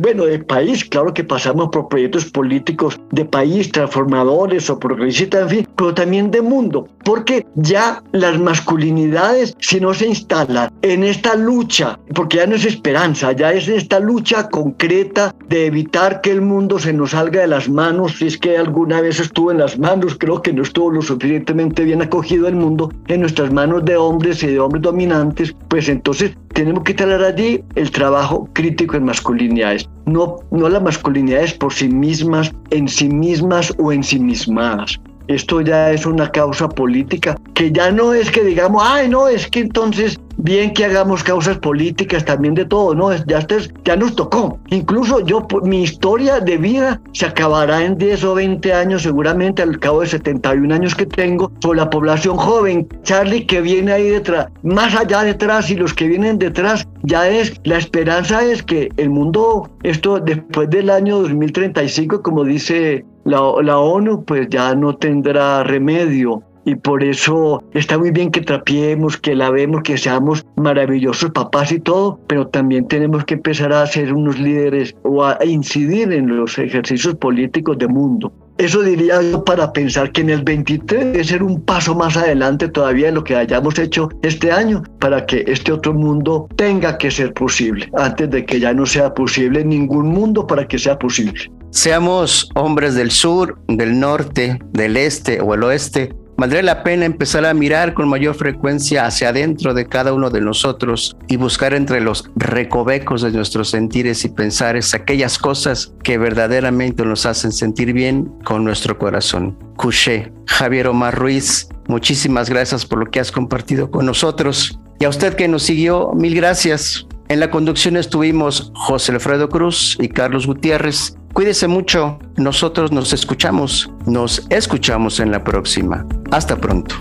bueno, 0.00 0.24
de 0.24 0.38
país, 0.38 0.84
claro 0.84 1.12
que 1.12 1.24
pasamos 1.24 1.68
por 1.70 1.88
proyectos 1.88 2.26
políticos 2.26 3.00
de 3.10 3.24
país, 3.24 3.70
transformadores 3.72 4.70
o 4.70 4.78
progresistas, 4.78 5.42
en 5.42 5.48
fin, 5.48 5.68
pero 5.76 5.94
también 5.94 6.30
de 6.30 6.42
mundo, 6.42 6.88
porque 7.04 7.44
ya 7.56 8.02
las 8.12 8.38
masculinidades, 8.38 9.56
si 9.58 9.80
no 9.80 9.92
se 9.94 10.06
instalan 10.06 10.70
en 10.82 11.04
esta 11.04 11.34
lucha, 11.34 11.98
porque 12.14 12.38
ya 12.38 12.46
no 12.46 12.54
es 12.54 12.64
esperanza, 12.64 13.32
ya 13.32 13.52
es 13.52 13.68
esta 13.68 13.98
lucha 13.98 14.48
concreta 14.48 15.34
de 15.48 15.66
evitar 15.66 16.20
que 16.20 16.30
el 16.30 16.42
mundo 16.42 16.78
se 16.78 16.92
nos 16.92 17.10
salga 17.10 17.40
de 17.40 17.48
las 17.48 17.68
manos, 17.68 18.18
si 18.18 18.26
es 18.26 18.38
que 18.38 18.56
alguna 18.56 19.00
vez 19.00 19.20
estuvo 19.20 19.50
en 19.50 19.58
las 19.58 19.78
manos, 19.78 20.16
creo 20.18 20.42
que 20.42 20.52
no 20.52 20.62
estuvo 20.62 20.90
lo 20.90 21.02
suficientemente 21.02 21.84
bien 21.84 22.02
acogido 22.02 22.46
el 22.46 22.56
mundo 22.56 22.92
en 23.08 23.20
nuestras 23.20 23.52
manos 23.52 23.84
de 23.84 23.96
hombres 23.96 24.42
y 24.42 24.48
de 24.48 24.60
hombres 24.60 24.82
dominantes, 24.82 25.54
pues 25.68 25.88
entonces 25.88 26.36
tenemos 26.52 26.84
que 26.84 26.94
traer 26.94 27.22
allí 27.22 27.64
el 27.74 27.90
trabajo 27.90 28.48
crítico 28.52 28.96
en 28.96 29.04
masculinidades, 29.04 29.88
no, 30.06 30.36
no 30.50 30.68
las 30.68 30.82
masculinidades 30.82 31.54
por 31.54 31.72
sí 31.72 31.88
mismas, 31.88 32.52
en 32.70 32.88
sí 32.88 33.08
mismas 33.08 33.72
o 33.78 33.92
en 33.92 34.02
sí 34.02 34.18
mismas. 34.18 35.00
Esto 35.32 35.60
ya 35.60 35.90
es 35.92 36.06
una 36.06 36.30
causa 36.30 36.68
política 36.68 37.36
que 37.54 37.72
ya 37.72 37.90
no 37.90 38.12
es 38.12 38.30
que 38.30 38.44
digamos, 38.44 38.82
ay, 38.84 39.08
no, 39.08 39.28
es 39.28 39.48
que 39.48 39.60
entonces 39.60 40.18
bien 40.36 40.72
que 40.72 40.84
hagamos 40.84 41.22
causas 41.22 41.58
políticas 41.58 42.24
también 42.24 42.54
de 42.54 42.64
todo, 42.64 42.94
¿no? 42.94 43.14
Ya, 43.26 43.46
ya 43.84 43.96
nos 43.96 44.16
tocó. 44.16 44.58
Incluso 44.70 45.20
yo, 45.20 45.46
mi 45.62 45.82
historia 45.82 46.40
de 46.40 46.56
vida 46.56 47.00
se 47.12 47.26
acabará 47.26 47.84
en 47.84 47.96
10 47.96 48.24
o 48.24 48.34
20 48.34 48.72
años, 48.72 49.02
seguramente 49.02 49.62
al 49.62 49.78
cabo 49.78 50.00
de 50.00 50.08
71 50.08 50.74
años 50.74 50.94
que 50.94 51.06
tengo, 51.06 51.48
por 51.60 51.76
la 51.76 51.88
población 51.88 52.36
joven. 52.36 52.88
Charlie 53.02 53.46
que 53.46 53.60
viene 53.60 53.92
ahí 53.92 54.10
detrás, 54.10 54.48
más 54.62 54.94
allá 54.94 55.22
detrás 55.22 55.70
y 55.70 55.76
los 55.76 55.94
que 55.94 56.08
vienen 56.08 56.38
detrás, 56.38 56.86
ya 57.02 57.28
es, 57.28 57.52
la 57.64 57.78
esperanza 57.78 58.44
es 58.44 58.62
que 58.62 58.88
el 58.96 59.10
mundo, 59.10 59.70
esto 59.82 60.18
después 60.18 60.70
del 60.70 60.90
año 60.90 61.18
2035, 61.20 62.22
como 62.22 62.44
dice 62.44 63.04
la, 63.24 63.40
la 63.62 63.78
ONU, 63.78 64.24
pues 64.24 64.48
ya 64.48 64.74
no 64.74 64.96
tendrá 64.96 65.62
remedio 65.64 66.42
y 66.64 66.76
por 66.76 67.02
eso 67.02 67.62
está 67.72 67.98
muy 67.98 68.10
bien 68.10 68.30
que 68.30 68.40
trapiemos, 68.40 69.16
que 69.16 69.34
lavemos, 69.34 69.82
que 69.82 69.98
seamos 69.98 70.46
maravillosos 70.56 71.30
papás 71.30 71.72
y 71.72 71.80
todo, 71.80 72.20
pero 72.28 72.46
también 72.46 72.86
tenemos 72.86 73.24
que 73.24 73.34
empezar 73.34 73.72
a 73.72 73.86
ser 73.86 74.12
unos 74.12 74.38
líderes 74.38 74.94
o 75.02 75.24
a 75.24 75.38
incidir 75.44 76.12
en 76.12 76.36
los 76.36 76.58
ejercicios 76.58 77.16
políticos 77.16 77.78
del 77.78 77.88
mundo. 77.88 78.32
Eso 78.58 78.82
diría 78.82 79.20
yo 79.22 79.44
para 79.44 79.72
pensar 79.72 80.12
que 80.12 80.20
en 80.20 80.30
el 80.30 80.42
23 80.42 81.12
debe 81.12 81.24
ser 81.24 81.42
un 81.42 81.60
paso 81.62 81.94
más 81.94 82.16
adelante 82.16 82.68
todavía 82.68 83.06
de 83.06 83.12
lo 83.12 83.24
que 83.24 83.34
hayamos 83.34 83.78
hecho 83.78 84.08
este 84.22 84.52
año 84.52 84.82
para 85.00 85.24
que 85.24 85.44
este 85.46 85.72
otro 85.72 85.94
mundo 85.94 86.48
tenga 86.56 86.98
que 86.98 87.10
ser 87.10 87.32
posible, 87.32 87.90
antes 87.96 88.30
de 88.30 88.44
que 88.44 88.60
ya 88.60 88.74
no 88.74 88.86
sea 88.86 89.14
posible 89.14 89.64
ningún 89.64 90.08
mundo 90.08 90.46
para 90.46 90.68
que 90.68 90.78
sea 90.78 90.98
posible. 90.98 91.50
Seamos 91.70 92.50
hombres 92.54 92.94
del 92.94 93.10
sur, 93.10 93.58
del 93.68 93.98
norte, 93.98 94.58
del 94.72 94.98
este 94.98 95.40
o 95.40 95.54
el 95.54 95.64
oeste, 95.64 96.12
Valdría 96.42 96.62
la 96.64 96.82
pena 96.82 97.04
empezar 97.04 97.46
a 97.46 97.54
mirar 97.54 97.94
con 97.94 98.08
mayor 98.08 98.34
frecuencia 98.34 99.06
hacia 99.06 99.28
adentro 99.28 99.74
de 99.74 99.86
cada 99.86 100.12
uno 100.12 100.28
de 100.28 100.40
nosotros 100.40 101.16
y 101.28 101.36
buscar 101.36 101.72
entre 101.72 102.00
los 102.00 102.28
recovecos 102.34 103.22
de 103.22 103.30
nuestros 103.30 103.70
sentires 103.70 104.24
y 104.24 104.28
pensares 104.28 104.92
aquellas 104.92 105.38
cosas 105.38 105.94
que 106.02 106.18
verdaderamente 106.18 107.04
nos 107.04 107.26
hacen 107.26 107.52
sentir 107.52 107.92
bien 107.92 108.24
con 108.42 108.64
nuestro 108.64 108.98
corazón. 108.98 109.56
Cuché, 109.76 110.32
Javier 110.48 110.88
Omar 110.88 111.16
Ruiz, 111.16 111.68
muchísimas 111.86 112.50
gracias 112.50 112.86
por 112.86 112.98
lo 112.98 113.06
que 113.08 113.20
has 113.20 113.30
compartido 113.30 113.92
con 113.92 114.04
nosotros. 114.04 114.80
Y 114.98 115.04
a 115.04 115.10
usted 115.10 115.34
que 115.34 115.46
nos 115.46 115.62
siguió, 115.62 116.10
mil 116.12 116.34
gracias. 116.34 117.06
En 117.32 117.40
la 117.40 117.50
conducción 117.50 117.96
estuvimos 117.96 118.70
José 118.74 119.12
Alfredo 119.12 119.48
Cruz 119.48 119.96
y 119.98 120.10
Carlos 120.10 120.46
Gutiérrez. 120.46 121.16
Cuídese 121.32 121.66
mucho. 121.66 122.18
Nosotros 122.36 122.92
nos 122.92 123.14
escuchamos. 123.14 123.90
Nos 124.04 124.44
escuchamos 124.50 125.18
en 125.18 125.30
la 125.30 125.42
próxima. 125.42 126.04
Hasta 126.30 126.58
pronto. 126.58 126.94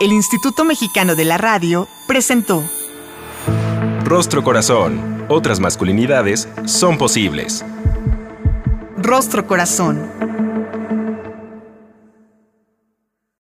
El 0.00 0.12
Instituto 0.12 0.64
Mexicano 0.64 1.16
de 1.16 1.24
la 1.24 1.38
Radio 1.38 1.88
presentó 2.06 2.62
Rostro 4.04 4.44
Corazón. 4.44 5.26
Otras 5.28 5.58
masculinidades 5.58 6.48
son 6.66 6.96
posibles. 6.96 7.64
Rostro 9.08 9.46
Corazón 9.46 10.02